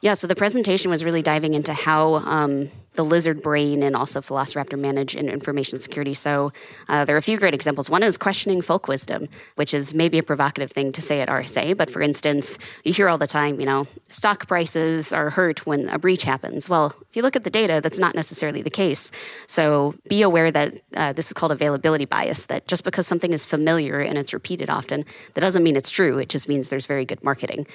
[0.00, 4.20] Yeah, so the presentation was really diving into how um, the lizard brain and also
[4.20, 6.14] Velociraptor manage in information security.
[6.14, 6.52] So
[6.88, 7.90] uh, there are a few great examples.
[7.90, 11.76] One is questioning folk wisdom, which is maybe a provocative thing to say at RSA.
[11.76, 15.88] But for instance, you hear all the time, you know, stock prices are hurt when
[15.88, 16.68] a breach happens.
[16.68, 19.10] Well, if you look at the data, that's not necessarily the case.
[19.48, 23.44] So be aware that uh, this is called availability bias, that just because something is
[23.44, 26.18] familiar and it's repeated often, that doesn't mean it's true.
[26.18, 27.66] It just means there's very good marketing.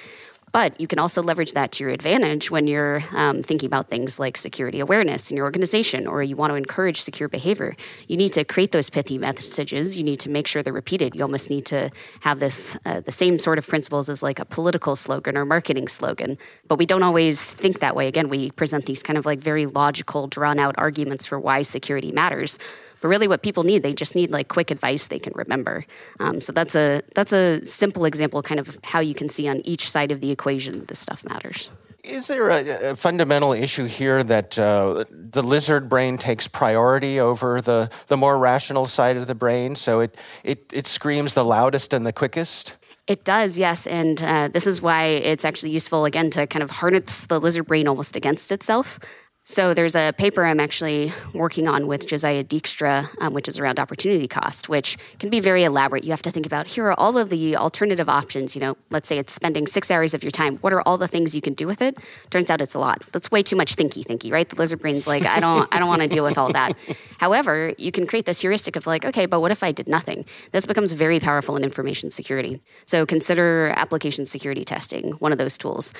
[0.54, 4.20] But you can also leverage that to your advantage when you're um, thinking about things
[4.20, 7.74] like security awareness in your organization or you want to encourage secure behavior.
[8.06, 9.98] You need to create those pithy messages.
[9.98, 11.16] You need to make sure they're repeated.
[11.16, 11.90] You almost need to
[12.20, 15.88] have this uh, the same sort of principles as like a political slogan or marketing
[15.88, 16.38] slogan.
[16.68, 18.06] But we don't always think that way.
[18.06, 22.12] Again, we present these kind of like very logical, drawn out arguments for why security
[22.12, 22.60] matters.
[23.04, 25.84] But really, what people need, they just need like quick advice they can remember.
[26.20, 29.60] Um, so that's a that's a simple example, kind of how you can see on
[29.66, 31.70] each side of the equation this stuff matters.
[32.02, 37.60] Is there a, a fundamental issue here that uh, the lizard brain takes priority over
[37.60, 39.76] the, the more rational side of the brain?
[39.76, 42.74] So it, it, it screams the loudest and the quickest?
[43.06, 43.86] It does, yes.
[43.86, 47.66] And uh, this is why it's actually useful, again, to kind of harness the lizard
[47.66, 48.98] brain almost against itself.
[49.46, 53.78] So there's a paper I'm actually working on with Josiah Dykstra, um, which is around
[53.78, 56.02] opportunity cost, which can be very elaborate.
[56.02, 58.56] You have to think about here are all of the alternative options.
[58.56, 60.56] You know, let's say it's spending six hours of your time.
[60.56, 61.98] What are all the things you can do with it?
[62.30, 63.02] Turns out it's a lot.
[63.12, 64.48] That's way too much thinky thinky, right?
[64.48, 66.72] The lizard brain's like, I don't, I don't want to deal with all that.
[67.20, 70.24] However, you can create this heuristic of like, okay, but what if I did nothing?
[70.52, 72.62] This becomes very powerful in information security.
[72.86, 75.92] So consider application security testing, one of those tools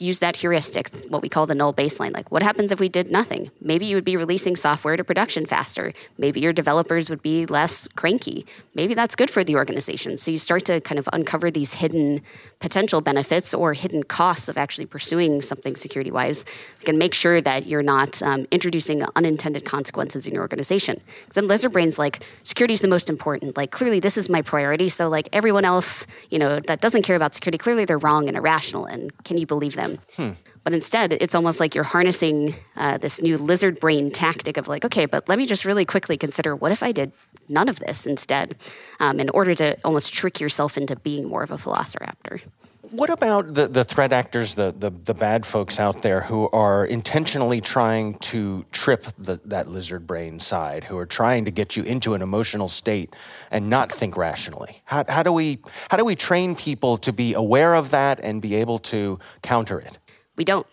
[0.00, 2.12] use that heuristic, what we call the null baseline.
[2.12, 3.50] Like, what happens if we did nothing?
[3.60, 5.92] Maybe you would be releasing software to production faster.
[6.18, 8.46] Maybe your developers would be less cranky.
[8.74, 10.16] Maybe that's good for the organization.
[10.16, 12.22] So you start to kind of uncover these hidden
[12.58, 16.44] potential benefits or hidden costs of actually pursuing something security wise.
[16.86, 21.00] and make sure that you're not um, introducing unintended consequences in your organization.
[21.04, 23.56] Because then lizard brains like security is the most important.
[23.56, 24.88] Like clearly this is my priority.
[24.88, 28.36] So like everyone else, you know, that doesn't care about security, clearly they're wrong and
[28.36, 28.86] irrational.
[28.86, 29.89] And can you believe them?
[30.16, 30.30] Hmm.
[30.64, 34.84] But instead, it's almost like you're harnessing uh, this new lizard brain tactic of like,
[34.84, 37.12] okay, but let me just really quickly consider what if I did
[37.48, 38.56] none of this instead,
[39.00, 42.42] um, in order to almost trick yourself into being more of a velociraptor.
[42.90, 46.84] What about the, the threat actors, the, the, the bad folks out there who are
[46.84, 51.84] intentionally trying to trip the, that lizard brain side, who are trying to get you
[51.84, 53.14] into an emotional state
[53.52, 54.82] and not think rationally?
[54.86, 58.42] How, how, do we, how do we train people to be aware of that and
[58.42, 59.98] be able to counter it?
[60.36, 60.66] We don't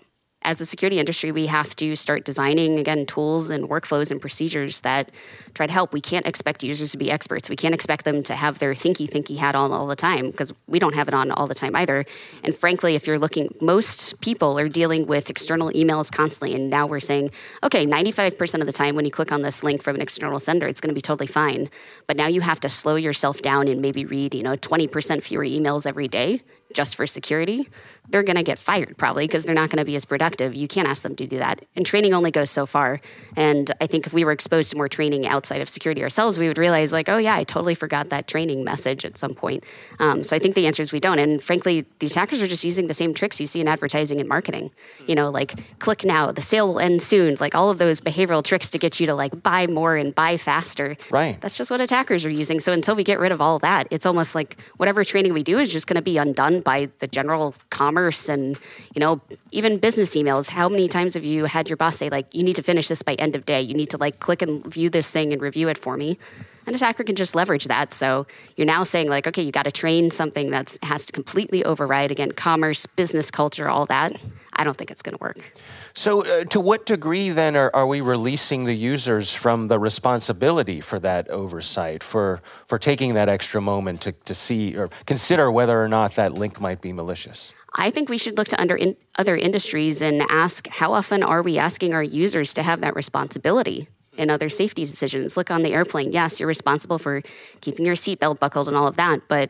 [0.47, 4.79] as a security industry, we have to start designing, again, tools and workflows and procedures
[4.81, 5.11] that
[5.57, 5.91] try to help.
[5.91, 7.49] We can't expect users to be experts.
[7.49, 10.53] We can't expect them to have their thinky thinky hat on all the time because
[10.67, 12.05] we don't have it on all the time either.
[12.43, 16.55] And frankly, if you're looking, most people are dealing with external emails constantly.
[16.55, 17.31] And now we're saying,
[17.63, 20.67] okay, 95% of the time when you click on this link from an external sender,
[20.67, 21.69] it's going to be totally fine.
[22.05, 25.43] But now you have to slow yourself down and maybe read, you know, 20% fewer
[25.43, 26.41] emails every day
[26.73, 27.67] just for security,
[28.09, 30.55] they're going to get fired probably because they're not going to be as productive.
[30.55, 31.63] You can't ask them to do that.
[31.75, 32.99] And training only goes so far.
[33.35, 36.47] And I think if we were exposed to more training outside of security ourselves, we
[36.47, 39.63] would realize, like, oh, yeah, I totally forgot that training message at some point.
[39.99, 41.19] Um, so I think the answer is we don't.
[41.19, 44.27] And frankly, the hackers are just using the same tricks you see in advertising and
[44.27, 44.71] marketing.
[45.07, 48.43] You know, like click now, the sale will end soon, like all of those behavioral
[48.43, 50.95] tricks to get you to like buy more and buy faster.
[51.09, 51.39] Right.
[51.41, 52.59] That's just what attackers are using.
[52.59, 55.59] So until we get rid of all that, it's almost like whatever training we do
[55.59, 58.57] is just going to be undone by the general commerce and
[58.95, 59.21] you know
[59.57, 62.55] even business emails how many times have you had your boss say like you need
[62.55, 63.59] to finish this by end of day.
[63.59, 66.19] You need to like click and view this thing and review it for me.
[66.67, 67.91] An attacker can just leverage that.
[67.91, 71.65] So you're now saying like okay you got to train something that has to completely
[71.65, 74.15] override again commerce business culture all that.
[74.53, 75.53] I don't think it's going to work
[75.97, 80.79] so, uh, to what degree then are, are we releasing the users from the responsibility
[80.79, 85.81] for that oversight, for, for taking that extra moment to, to see or consider whether
[85.81, 87.55] or not that link might be malicious?
[87.73, 91.41] I think we should look to under in, other industries and ask how often are
[91.41, 95.35] we asking our users to have that responsibility in other safety decisions?
[95.35, 96.11] Look on the airplane.
[96.11, 97.23] Yes, you're responsible for
[97.61, 99.49] keeping your seatbelt buckled and all of that, but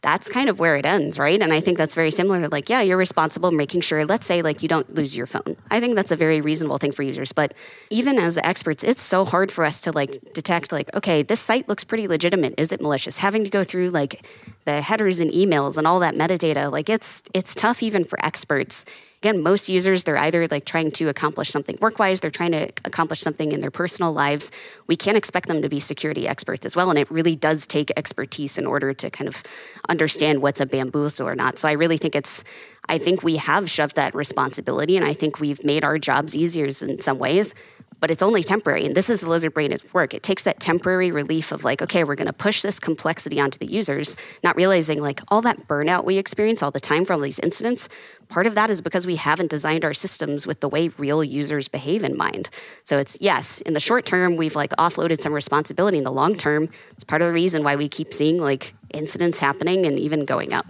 [0.00, 1.40] that's kind of where it ends, right?
[1.40, 4.42] And I think that's very similar to like, yeah, you're responsible making sure, let's say,
[4.42, 5.56] like you don't lose your phone.
[5.70, 7.32] I think that's a very reasonable thing for users.
[7.32, 7.54] But
[7.90, 11.68] even as experts, it's so hard for us to like detect, like, okay, this site
[11.68, 12.54] looks pretty legitimate.
[12.58, 13.18] Is it malicious?
[13.18, 14.24] Having to go through like
[14.66, 18.84] the headers and emails and all that metadata, like it's it's tough even for experts
[19.22, 22.68] again, most users, they're either like trying to accomplish something work wise, they're trying to
[22.84, 24.50] accomplish something in their personal lives.
[24.86, 26.90] We can't expect them to be security experts as well.
[26.90, 29.42] And it really does take expertise in order to kind of
[29.88, 31.58] understand what's a bamboozle or not.
[31.58, 32.44] So I really think it's,
[32.88, 36.66] I think we have shoved that responsibility and I think we've made our jobs easier
[36.66, 37.54] in some ways
[38.00, 38.86] but it's only temporary.
[38.86, 40.14] And this is the lizard brain at work.
[40.14, 43.58] It takes that temporary relief of like, okay, we're going to push this complexity onto
[43.58, 47.38] the users, not realizing like all that burnout we experience all the time from these
[47.40, 47.88] incidents.
[48.28, 51.66] Part of that is because we haven't designed our systems with the way real users
[51.66, 52.50] behave in mind.
[52.84, 55.98] So it's yes, in the short term, we've like offloaded some responsibility.
[55.98, 59.40] In the long term, it's part of the reason why we keep seeing like incidents
[59.40, 60.66] happening and even going up.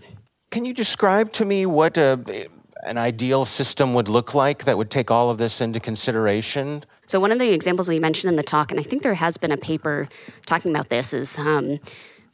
[0.50, 2.48] Can you describe to me what a,
[2.84, 6.84] an ideal system would look like that would take all of this into consideration?
[7.08, 9.38] So one of the examples we mentioned in the talk, and I think there has
[9.38, 10.08] been a paper
[10.44, 11.80] talking about this, is um,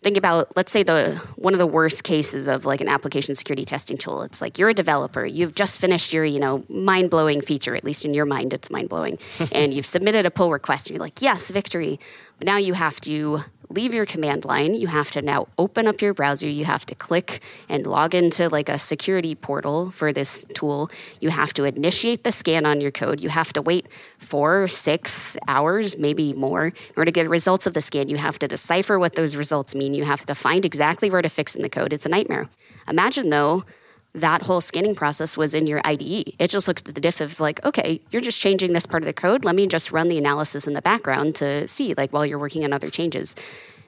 [0.03, 3.65] think about let's say the one of the worst cases of like an application security
[3.65, 4.23] testing tool.
[4.23, 5.25] It's like you're a developer.
[5.25, 9.19] You've just finished your you know mind-blowing feature at least in your mind it's mind-blowing.
[9.53, 12.01] And you've submitted a pull request and you're like yes victory.
[12.39, 14.75] But now you have to leave your command line.
[14.75, 16.49] You have to now open up your browser.
[16.49, 20.91] You have to click and log into like a security portal for this tool.
[21.21, 23.21] You have to initiate the scan on your code.
[23.21, 27.75] You have to wait four, six hours, maybe more, in order to get results of
[27.75, 28.09] the scan.
[28.09, 29.93] You have to decipher what those results mean.
[29.93, 31.93] You have to find exactly where to fix in the code.
[31.93, 32.49] It's a nightmare.
[32.89, 33.65] Imagine though
[34.15, 36.35] that whole scanning process was in your IDE.
[36.39, 39.07] It just looked at the diff of like, okay, you're just changing this part of
[39.07, 39.45] the code.
[39.45, 42.65] Let me just run the analysis in the background to see like while you're working
[42.65, 43.35] on other changes.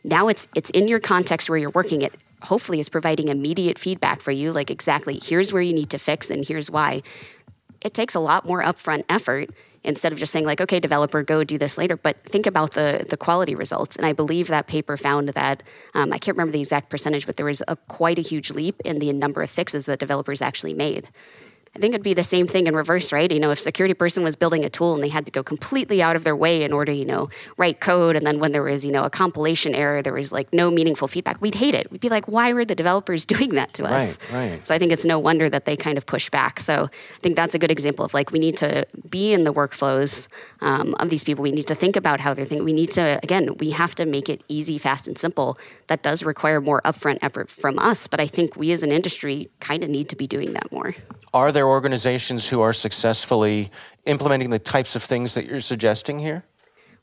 [0.02, 2.12] Now it's it's in your context where you're working it.
[2.42, 6.30] Hopefully is providing immediate feedback for you like exactly here's where you need to fix
[6.30, 7.02] and here's why.
[7.80, 9.50] It takes a lot more upfront effort
[9.87, 13.07] instead of just saying like okay developer go do this later but think about the
[13.09, 13.96] the quality results.
[13.96, 15.62] And i believe that paper found that
[15.94, 18.81] um, i can't remember the exact percentage but there was a quite a huge leap
[18.85, 21.09] in the number of fixes that developers actually made
[21.76, 23.30] I think it'd be the same thing in reverse, right?
[23.30, 26.00] You know, if security person was building a tool and they had to go completely
[26.00, 28.82] out of their way in order, you know, write code, and then when there was,
[28.82, 31.92] you know, a compilation error, there was like no meaningful feedback, we'd hate it.
[31.92, 34.18] We'd be like, why were the developers doing that to us?
[34.32, 34.66] Right, right.
[34.66, 36.60] So I think it's no wonder that they kind of push back.
[36.60, 39.52] So I think that's a good example of like we need to be in the
[39.52, 40.28] workflows
[40.62, 41.42] um, of these people.
[41.42, 42.64] We need to think about how they're thinking.
[42.64, 45.58] We need to again, we have to make it easy, fast, and simple.
[45.88, 49.50] That does require more upfront effort from us, but I think we as an industry
[49.60, 50.94] kind of need to be doing that more.
[51.34, 53.70] Are there organizations who are successfully
[54.05, 56.44] implementing the types of things that you're suggesting here?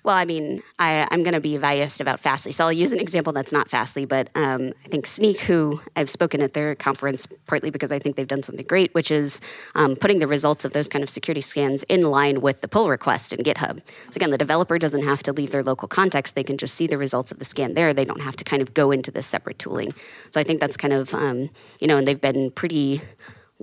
[0.04, 3.00] Well, I mean, I, am going to be biased about Fastly, so I'll use an
[3.00, 7.26] example that's not Fastly, but um, I think Snyk, who I've spoken at their conference,
[7.48, 9.40] partly because I think they've done something great, which is
[9.76, 12.90] um, putting the results of those kind of security scans in line with the pull
[12.90, 13.80] request in GitHub.
[14.12, 16.86] So again, the developer doesn't have to leave their local context; they can just see
[16.86, 17.94] the results of the scan there.
[17.94, 19.94] They don't have to kind of go into this separate tooling.
[20.32, 21.50] So I think that's kind of um,
[21.80, 23.02] you know, and they've been pretty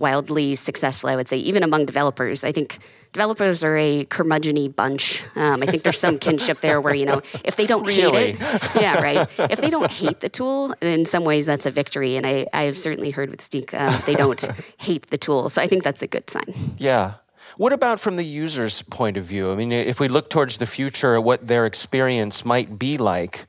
[0.01, 2.43] wildly successful, I would say, even among developers.
[2.43, 2.79] I think
[3.13, 5.23] developers are a curmudgeony bunch.
[5.37, 8.33] Um, I think there's some kinship there where, you know, if they don't really?
[8.33, 9.29] hate it, yeah, right.
[9.51, 12.17] If they don't hate the tool, in some ways that's a victory.
[12.17, 14.43] And I, I've certainly heard with Snyk, uh, they don't
[14.79, 15.49] hate the tool.
[15.51, 16.55] So I think that's a good sign.
[16.79, 17.15] Yeah.
[17.57, 19.53] What about from the user's point of view?
[19.53, 23.47] I mean, if we look towards the future, what their experience might be like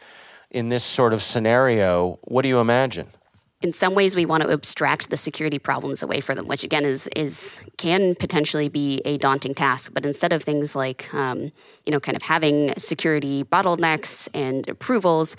[0.49, 3.07] in this sort of scenario, what do you imagine?
[3.61, 6.85] In some ways we want to abstract the security problems away from them, which again
[6.85, 9.91] is is can potentially be a daunting task.
[9.93, 11.51] But instead of things like um,
[11.85, 15.35] you know kind of having security bottlenecks and approvals,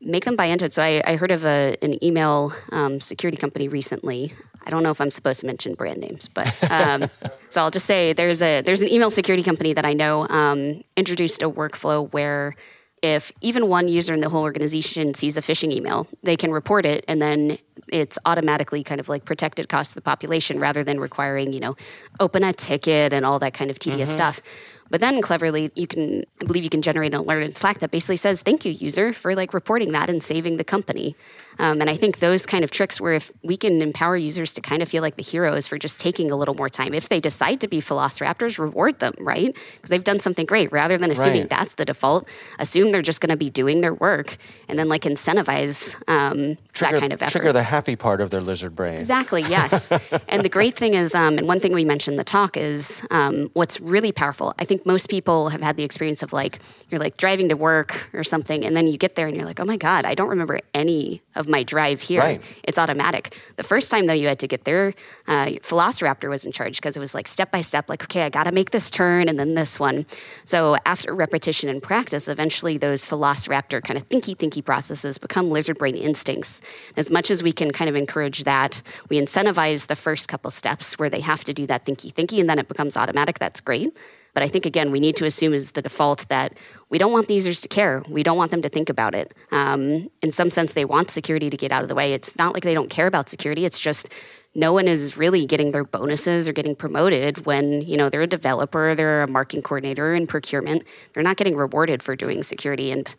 [0.00, 0.72] make them buy into it.
[0.72, 4.32] So I, I heard of a, an email um, security company recently.
[4.64, 7.04] I don't know if I'm supposed to mention brand names, but um,
[7.48, 10.82] so I'll just say there's a there's an email security company that I know um,
[10.96, 12.54] introduced a workflow where
[13.02, 16.86] if even one user in the whole organization sees a phishing email, they can report
[16.86, 17.58] it and then
[17.92, 21.76] it's automatically kind of like protected cost of the population rather than requiring, you know,
[22.20, 24.16] open a ticket and all that kind of tedious mm-hmm.
[24.16, 24.40] stuff.
[24.88, 27.90] But then cleverly, you can, I believe you can generate an alert in Slack that
[27.90, 31.16] basically says, thank you, user, for like reporting that and saving the company.
[31.58, 34.60] Um, and I think those kind of tricks where if we can empower users to
[34.60, 37.20] kind of feel like the heroes for just taking a little more time, if they
[37.20, 39.54] decide to be velociraptors, reward them, right?
[39.54, 41.50] Because they've done something great rather than assuming right.
[41.50, 42.28] that's the default.
[42.58, 44.36] Assume they're just going to be doing their work
[44.68, 47.32] and then like incentivize um, trigger, that kind of effort.
[47.32, 48.94] Trigger the happy part of their lizard brain.
[48.94, 49.92] Exactly, yes.
[50.28, 53.06] and the great thing is, um, and one thing we mentioned in the talk is
[53.10, 54.54] um, what's really powerful.
[54.58, 56.60] I think most people have had the experience of like
[56.90, 59.60] you're like driving to work or something, and then you get there and you're like,
[59.60, 62.20] oh my god, I don't remember any of my drive here.
[62.20, 62.60] Right.
[62.64, 63.38] It's automatic.
[63.56, 64.94] The first time though, you had to get there.
[65.26, 67.88] Uh, Velociraptor was in charge because it was like step by step.
[67.88, 70.06] Like okay, I got to make this turn and then this one.
[70.44, 75.78] So after repetition and practice, eventually those Velociraptor kind of thinky thinky processes become lizard
[75.78, 76.60] brain instincts.
[76.96, 80.98] As much as we can kind of encourage that, we incentivize the first couple steps
[80.98, 83.38] where they have to do that thinky thinky, and then it becomes automatic.
[83.38, 83.96] That's great.
[84.34, 86.54] But I think, again, we need to assume as the default that
[86.88, 88.02] we don't want the users to care.
[88.08, 89.34] We don't want them to think about it.
[89.50, 92.14] Um, in some sense, they want security to get out of the way.
[92.14, 93.64] It's not like they don't care about security.
[93.64, 94.08] It's just
[94.54, 98.26] no one is really getting their bonuses or getting promoted when you know they're a
[98.26, 100.84] developer, they're a marketing coordinator in procurement.
[101.12, 103.14] They're not getting rewarded for doing security and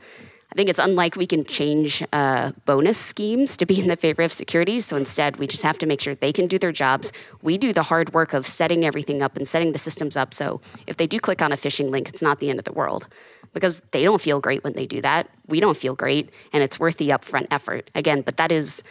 [0.54, 4.22] I think it's unlike we can change uh, bonus schemes to be in the favor
[4.22, 4.86] of securities.
[4.86, 7.12] So instead, we just have to make sure they can do their jobs.
[7.42, 10.32] We do the hard work of setting everything up and setting the systems up.
[10.32, 12.72] So if they do click on a phishing link, it's not the end of the
[12.72, 13.08] world
[13.54, 15.28] because they don't feel great when they do that.
[15.48, 17.90] We don't feel great, and it's worth the upfront effort.
[17.96, 18.84] Again, but that is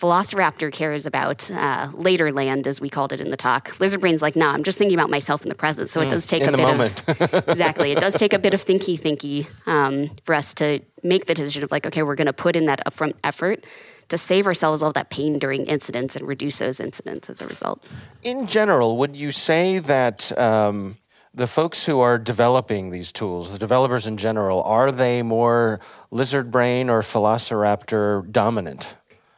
[0.00, 3.80] Velociraptor cares about uh, later land, as we called it in the talk.
[3.80, 5.88] Lizard brain's like, nah, I'm just thinking about myself in the present.
[5.88, 7.08] So it mm, does take a bit moment.
[7.08, 7.92] of exactly.
[7.92, 11.64] It does take a bit of thinky thinky um, for us to make the decision
[11.64, 13.64] of like, okay, we're going to put in that upfront effort
[14.08, 17.82] to save ourselves all that pain during incidents and reduce those incidents as a result.
[18.22, 20.36] In general, would you say that?
[20.38, 20.98] Um,
[21.32, 25.80] the folks who are developing these tools, the developers in general, are they more
[26.10, 28.96] lizard brain or velociraptor dominant?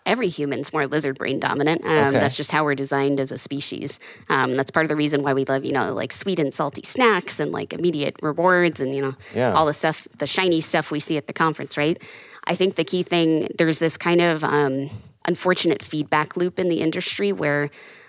[0.09, 1.85] Every human's more lizard brain dominant.
[1.85, 2.19] Um, Okay.
[2.19, 4.01] That's just how we're designed as a species.
[4.29, 6.83] Um, that's part of the reason why we love, you know, like sweet and salty
[6.85, 9.53] snacks and like immediate rewards and, you know, Yeah.
[9.53, 12.03] all the stuff, the shiny stuff we see at the conference, right?
[12.47, 14.89] I think the key thing, there's this kind of um,
[15.27, 17.69] unfortunate feedback loop in the industry where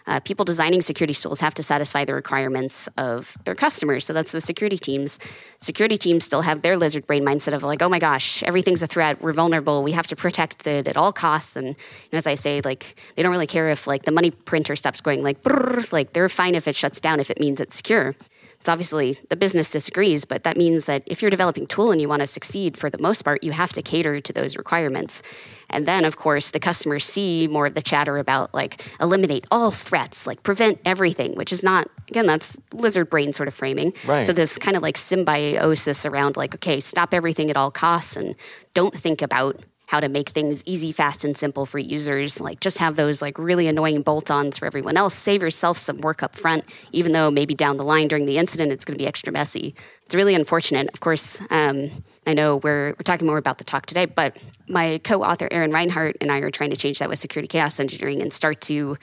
[0.10, 4.06] uh, people designing security tools have to satisfy the requirements of their customers.
[4.06, 5.20] So that's the security teams.
[5.60, 8.88] Security teams still have their lizard brain mindset of like, oh my gosh, everything's a
[8.88, 9.22] threat.
[9.22, 9.84] We're vulnerable.
[9.84, 11.56] We have to protect it at all costs.
[11.56, 14.32] And you know, as I say, like they don't really care if like the money
[14.32, 17.62] printer stops going like, brrr, like they're fine if it shuts down if it means
[17.62, 18.16] it's secure.
[18.60, 22.10] It's obviously the business disagrees, but that means that if you're developing tool and you
[22.10, 25.22] want to succeed for the most part, you have to cater to those requirements.
[25.70, 29.72] And then, of course, the customers see more of the chatter about like eliminate all
[29.72, 33.94] threats, like prevent everything, which is not, again, that's lizard brain sort of framing.
[34.06, 34.26] Right.
[34.26, 38.36] So this kind of like symbiosis around like, okay, stop everything at all costs and
[38.74, 42.40] don't think about how to make things easy, fast, and simple for users.
[42.40, 45.16] Like just have those like really annoying bolt-ons for everyone else.
[45.16, 48.72] Save yourself some work up front, even though maybe down the line during the incident
[48.72, 49.74] it's going to be extra messy.
[50.06, 50.90] It's really unfortunate.
[50.94, 51.90] Of course, um,
[52.28, 54.38] I know we're we're talking more about the talk today, but
[54.68, 58.22] my co-author Aaron Rinehart and I are trying to change that with security chaos engineering
[58.22, 58.96] and start to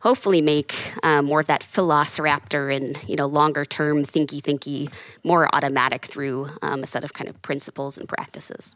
[0.00, 0.74] hopefully make
[1.04, 6.48] um, more of that velociraptor and you know longer term thinky thinky more automatic through
[6.62, 8.74] um, a set of kind of principles and practices.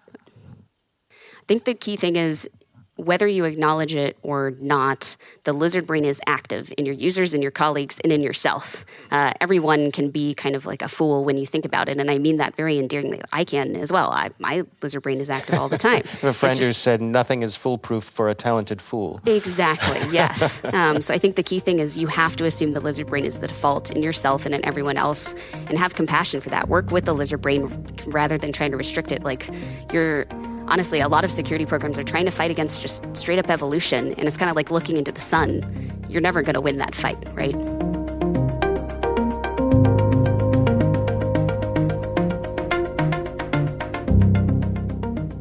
[1.46, 2.48] I think the key thing is
[2.96, 7.42] whether you acknowledge it or not, the lizard brain is active in your users, in
[7.42, 8.84] your colleagues, and in yourself.
[9.12, 12.10] Uh, everyone can be kind of like a fool when you think about it, and
[12.10, 13.20] I mean that very endearingly.
[13.32, 14.10] I can as well.
[14.10, 16.02] I, my lizard brain is active all the time.
[16.04, 19.20] I have a friend who said nothing is foolproof for a talented fool.
[19.26, 20.64] Exactly, yes.
[20.64, 23.24] um, so I think the key thing is you have to assume the lizard brain
[23.24, 26.68] is the default in yourself and in everyone else and have compassion for that.
[26.68, 27.68] Work with the lizard brain
[28.06, 29.22] rather than trying to restrict it.
[29.22, 29.46] Like
[29.92, 30.26] you're
[30.68, 34.14] honestly, a lot of security programs are trying to fight against just straight up evolution.
[34.14, 35.62] And it's kind of like looking into the sun.
[36.08, 37.54] You're never going to win that fight, right?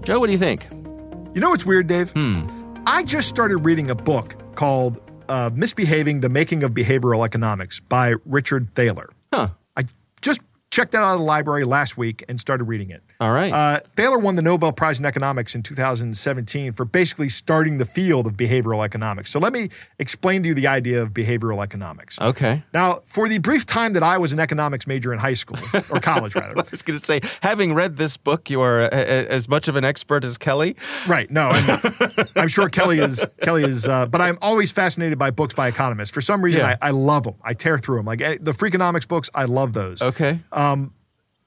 [0.03, 0.67] Joe, what do you think?
[1.33, 2.13] You know what's weird, Dave?
[2.85, 8.13] I just started reading a book called uh, Misbehaving the Making of Behavioral Economics by
[8.25, 9.09] Richard Thaler.
[9.33, 9.49] Huh.
[9.75, 9.85] I
[10.21, 13.01] just checked that out of the library last week and started reading it.
[13.19, 13.51] All right.
[13.51, 18.27] Uh, Thaler won the Nobel Prize in Economics in 2017 for basically starting the field
[18.27, 19.31] of behavioral economics.
[19.31, 22.19] So let me explain to you the idea of behavioral economics.
[22.19, 22.63] okay.
[22.73, 25.57] Now, for the brief time that I was an economics major in high school,
[25.91, 28.89] or college rather, I was going to say, having read this book, you are a,
[28.91, 30.75] a- as much of an expert as Kelly.
[31.07, 31.29] Right.
[31.31, 31.79] No, I'm.
[32.35, 33.25] I'm sure Kelly is.
[33.41, 33.87] Kelly is.
[33.87, 36.09] Uh, but I'm always fascinated by books by economists.
[36.11, 36.75] For some reason, Yeah.
[36.81, 37.35] I, I love them.
[37.43, 38.05] I tear through them.
[38.05, 40.01] Like eh, the Freakonomics books, I love those.
[40.01, 40.39] Okay.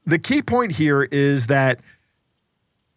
[0.09, 1.81] The key point here is that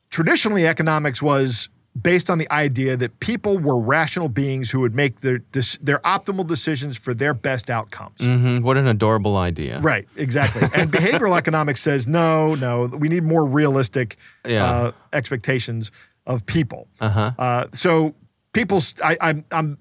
[0.09, 1.69] traditionally economics was
[2.01, 5.41] based on the idea that people were rational beings who would make their
[5.81, 8.21] their optimal decisions for their best outcomes.
[8.23, 9.79] hmm What an adorable idea.
[9.79, 10.61] Right, exactly.
[10.73, 14.15] And behavioral economics says no, no, we need more realistic
[14.47, 14.65] Yeah.
[14.65, 15.91] uh, expectations
[16.25, 16.87] of people.
[17.01, 17.65] Uh-huh.
[17.73, 18.15] so
[18.53, 19.77] people, I, I'm, I'm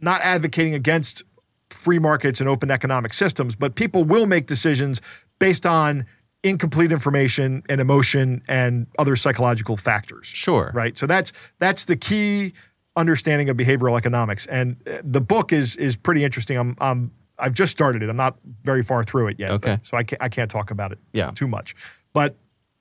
[0.00, 1.24] not advocating against
[1.70, 5.00] free markets and open economic systems, but people will make decisions
[5.40, 6.04] based on
[6.42, 10.26] incomplete information and emotion and other psychological factors.
[10.26, 10.70] Sure.
[10.74, 10.96] Right.
[10.96, 12.52] So that's that's the key
[12.96, 16.56] understanding of behavioral economics, and uh, the book is is pretty interesting.
[16.56, 18.10] I'm, I'm I've just started it.
[18.10, 19.50] I'm not very far through it yet.
[19.50, 19.76] Okay.
[19.76, 21.30] but- so I can't I can't talk about it Yeah.
[21.32, 21.74] too much,
[22.12, 22.36] but.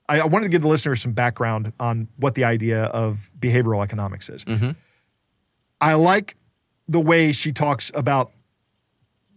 [0.09, 3.83] I, I wanted to give the listeners some background on what the idea of behavioral
[3.83, 4.45] economics is.
[5.81, 6.37] I like
[6.87, 8.31] the way she talks about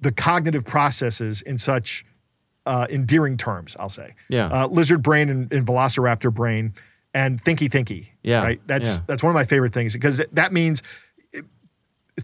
[0.00, 2.04] the cognitive processes in such
[2.66, 4.14] uh, endearing terms, I'll say.
[4.28, 4.46] Yeah.
[4.46, 6.74] Uh, lizard brain and, and velociraptor brain
[7.14, 8.08] and thinky thinky.
[8.22, 8.61] Yeah, Right.
[8.66, 9.00] That's yeah.
[9.06, 10.82] that's one of my favorite things because that means
[11.32, 11.44] it-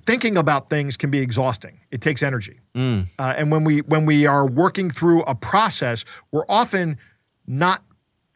[0.04, 1.80] thinking about things can be exhausting.
[1.90, 2.60] It takes energy.
[2.74, 3.06] Mm.
[3.18, 6.98] Uh, and when we when we are working through a process, we're often
[7.46, 7.82] not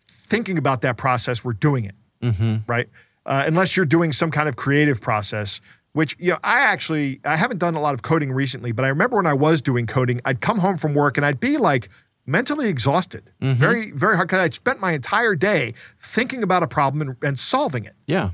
[0.08, 1.44] thinking about that process.
[1.44, 2.56] We're doing it Mm-hmm.
[2.66, 2.88] right?
[3.26, 5.60] Uh, unless you're doing some kind of creative process,
[5.92, 8.88] which you know, I actually I haven't done a lot of coding recently, but I
[8.88, 11.88] remember when I was doing coding, I'd come home from work and I'd be like
[12.26, 17.08] mentally exhausted, very very hard because I'd spent my entire day thinking about a problem
[17.08, 17.94] and, and solving it.
[18.06, 18.30] Yeah.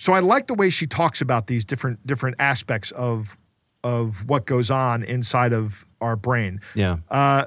[0.00, 3.36] So I like the way she talks about these different different aspects of
[3.82, 6.98] of what goes on inside of our brain Yeah.
[7.10, 7.46] Uh,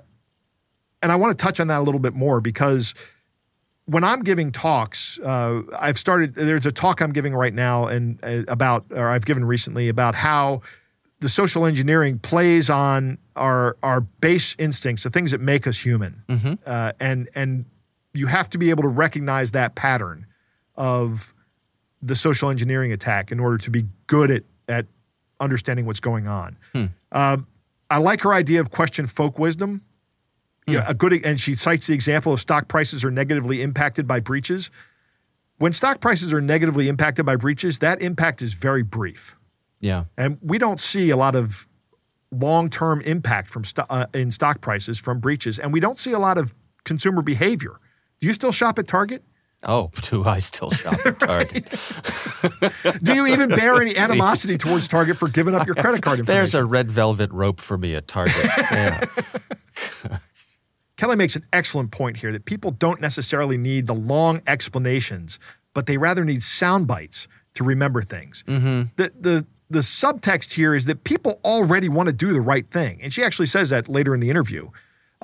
[1.01, 2.93] and I want to touch on that a little bit more because
[3.85, 6.35] when I'm giving talks, uh, I've started.
[6.35, 10.15] There's a talk I'm giving right now, and uh, about, or I've given recently about
[10.15, 10.61] how
[11.19, 16.23] the social engineering plays on our our base instincts, the things that make us human,
[16.65, 17.65] uh, and and
[18.13, 20.25] you have to be able to recognize that pattern
[20.75, 21.33] of
[22.01, 24.85] the social engineering attack in order to be good at at
[25.39, 26.55] understanding what's going on.
[27.11, 27.47] Um,
[27.89, 29.81] I like her idea of question folk wisdom.
[30.73, 34.19] Yeah, a good and she cites the example of stock prices are negatively impacted by
[34.19, 34.71] breaches.
[35.57, 39.35] When stock prices are negatively impacted by breaches, that impact is very brief.
[39.79, 40.05] Yeah.
[40.17, 41.67] And we don't see a lot of
[42.31, 46.19] long-term impact from sto- uh, in stock prices from breaches, and we don't see a
[46.19, 46.53] lot of
[46.83, 47.79] consumer behavior.
[48.19, 49.23] Do you still shop at Target?
[49.63, 51.65] Oh, do I still shop at Target?
[53.03, 56.39] Do you even bear any animosity towards Target for giving up your credit card information?
[56.39, 58.49] There's a red velvet rope for me at Target.
[58.71, 59.05] Yeah.
[61.01, 65.39] Kelly makes an excellent point here that people don't necessarily need the long explanations,
[65.73, 68.43] but they rather need sound bites to remember things.
[68.45, 72.99] The, the, the subtext here is that people already want to do the right thing.
[73.01, 74.69] And she actually says that later in the interview.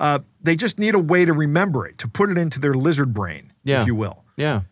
[0.00, 3.14] Uh, they just need a way to remember it, to put it into their lizard
[3.14, 3.82] brain, Yeah.
[3.82, 4.24] if you will.
[4.36, 4.62] Yeah.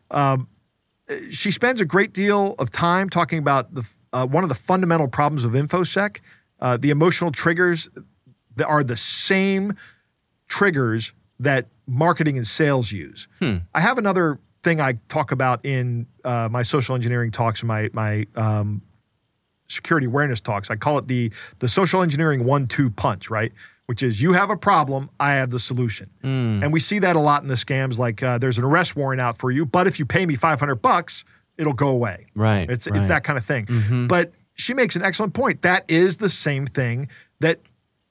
[1.30, 5.06] she spends a great deal of time talking about the uh, one of the fundamental
[5.06, 6.18] problems of infosec,
[6.58, 7.88] uh, the emotional triggers
[8.56, 9.72] that are the same
[10.48, 13.28] triggers that marketing and sales use.
[13.40, 17.90] I have another thing I talk about in uh, my social engineering talks and my
[17.92, 18.82] my um,
[19.68, 20.70] security awareness talks.
[20.70, 23.52] I call it the the social engineering one-two punch, right?
[23.86, 27.20] Which is you have a problem, I have the solution, and we see that a
[27.20, 27.98] lot in the scams.
[27.98, 30.74] Like uh, there's an arrest warrant out for you, but if you pay me 500
[30.76, 31.24] bucks,
[31.56, 32.26] it'll go away.
[32.34, 32.98] Right, It's right.
[32.98, 34.06] it's that kind of thing.
[34.08, 35.62] But she makes an excellent point.
[35.62, 37.08] That is the same thing
[37.40, 37.60] that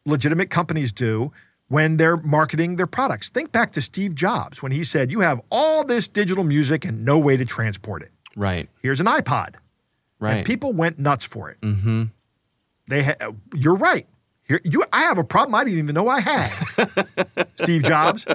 [0.06, 1.34] legitimate companies do
[1.68, 3.30] when they're marketing their products.
[3.30, 7.06] Think back to Steve Jobs when he said, "You have all this digital music and
[7.06, 8.12] no way to transport it.
[8.36, 8.70] Right.
[8.82, 9.56] Here's an iPod."
[10.20, 10.36] Right.
[10.36, 11.60] And people went nuts for it.
[11.62, 12.04] Mm-hmm.
[12.88, 14.08] They, ha- you're right.
[14.44, 16.48] Here, you, I have a problem I didn't even know I had.
[17.56, 18.26] Steve Jobs,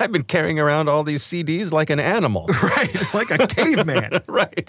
[0.00, 2.46] I've been carrying around all these CDs like an animal.
[2.62, 3.14] right?
[3.14, 4.22] Like a caveman.
[4.26, 4.68] right.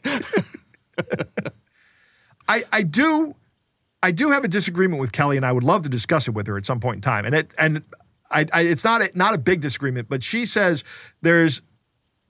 [2.47, 3.35] I, I do,
[4.03, 6.47] I do have a disagreement with Kelly, and I would love to discuss it with
[6.47, 7.25] her at some point in time.
[7.25, 7.83] And it, and
[8.31, 10.83] I, I it's not a, not a big disagreement, but she says
[11.21, 11.61] there's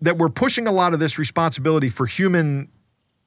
[0.02, 2.70] that we're pushing a lot of this responsibility for human,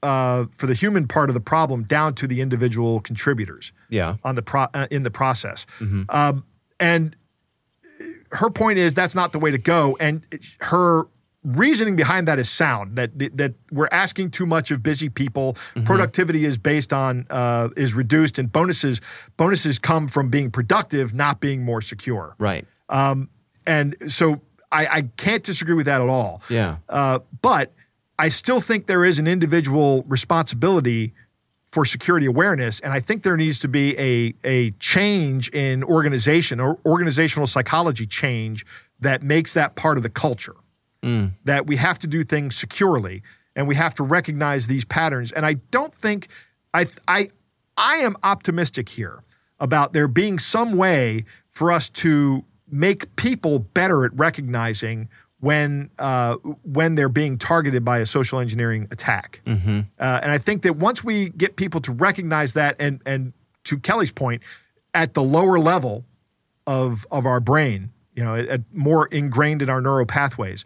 [0.02, 3.72] uh, for the human part of the problem down to the individual contributors.
[3.88, 4.16] Yeah.
[4.24, 5.66] on the pro uh, in the process.
[6.08, 6.44] Um,
[6.78, 7.16] and
[8.32, 9.96] her point is that's not the way to go.
[10.00, 10.24] And
[10.60, 11.08] her
[11.44, 12.96] reasoning behind that is sound.
[12.96, 15.56] That that we're asking too much of busy people.
[15.84, 19.00] Productivity is based on uh, is reduced, and bonuses
[19.36, 22.34] bonuses come from being productive, not being more secure.
[22.38, 22.66] Right.
[23.66, 24.40] And so
[24.72, 26.42] I, I can't disagree with that at all.
[26.48, 26.76] Yeah.
[26.88, 27.72] Uh, but
[28.18, 31.14] I still think there is an individual responsibility
[31.66, 36.58] for security awareness, and I think there needs to be a a change in organization
[36.58, 38.66] or organizational psychology change
[38.98, 40.56] that makes that part of the culture.
[41.44, 43.22] That we have to do things securely,
[43.56, 45.32] and we have to recognize these patterns.
[45.32, 46.28] And I don't think
[46.74, 47.28] I I
[47.76, 49.22] I am optimistic here
[49.58, 55.08] about there being some way for us to make people better at recognizing
[55.40, 59.40] when uh, when they're being targeted by a social engineering attack.
[59.98, 63.32] Uh, and I think that once we get people to recognize that, and and
[63.64, 64.42] to Kelly's point,
[64.92, 66.04] at the lower level
[66.66, 70.64] of of our brain, you know, at, at more ingrained in our neural pathways.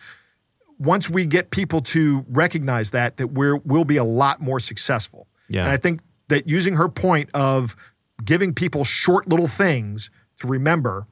[0.85, 5.27] Once we get people to recognize that, that we're we'll be a lot more successful.
[5.49, 5.63] Yeah.
[5.63, 7.77] And I think that using her point of
[8.25, 10.11] giving people short little things
[10.41, 11.07] to remember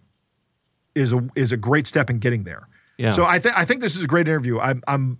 [0.94, 2.68] is a is a great step in getting there.
[2.98, 3.12] Yeah.
[3.12, 4.58] So I think I think this is a great interview.
[4.60, 5.18] I'm I'm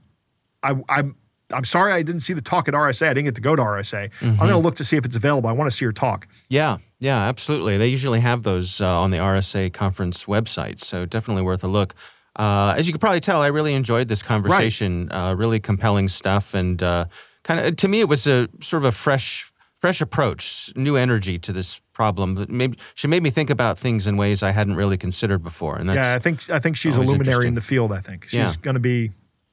[0.63, 1.17] I, I'm
[1.53, 3.09] I'm sorry I didn't see the talk at RSA.
[3.09, 4.13] I didn't get to go to RSA.
[4.23, 5.49] I'm going to look to see if it's available.
[5.49, 6.27] I want to see her talk.
[6.49, 7.77] Yeah, yeah, absolutely.
[7.77, 11.95] They usually have those uh, on the RSA conference website, so definitely worth a look.
[12.37, 15.11] Uh, as you could probably tell, I really enjoyed this conversation.
[15.13, 17.05] Uh, really compelling stuff, and uh,
[17.43, 21.39] kind of to me, it was a sort of a fresh, fresh approach, new energy
[21.41, 22.47] to this problem.
[22.49, 25.89] Made, she made me think about things in ways I hadn't really considered before, and
[25.89, 27.93] that's yeah, I think I think she's a luminary in the field.
[27.93, 28.55] I think she's Yeah.
[28.63, 29.11] going to be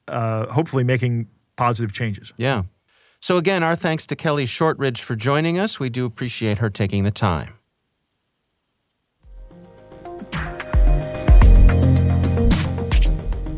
[0.08, 2.32] uh, hopefully making positive changes.
[2.38, 2.62] yeah.
[3.22, 5.78] So again, our thanks to Kelly Shortridge for joining us.
[5.78, 7.58] We do appreciate her taking the time.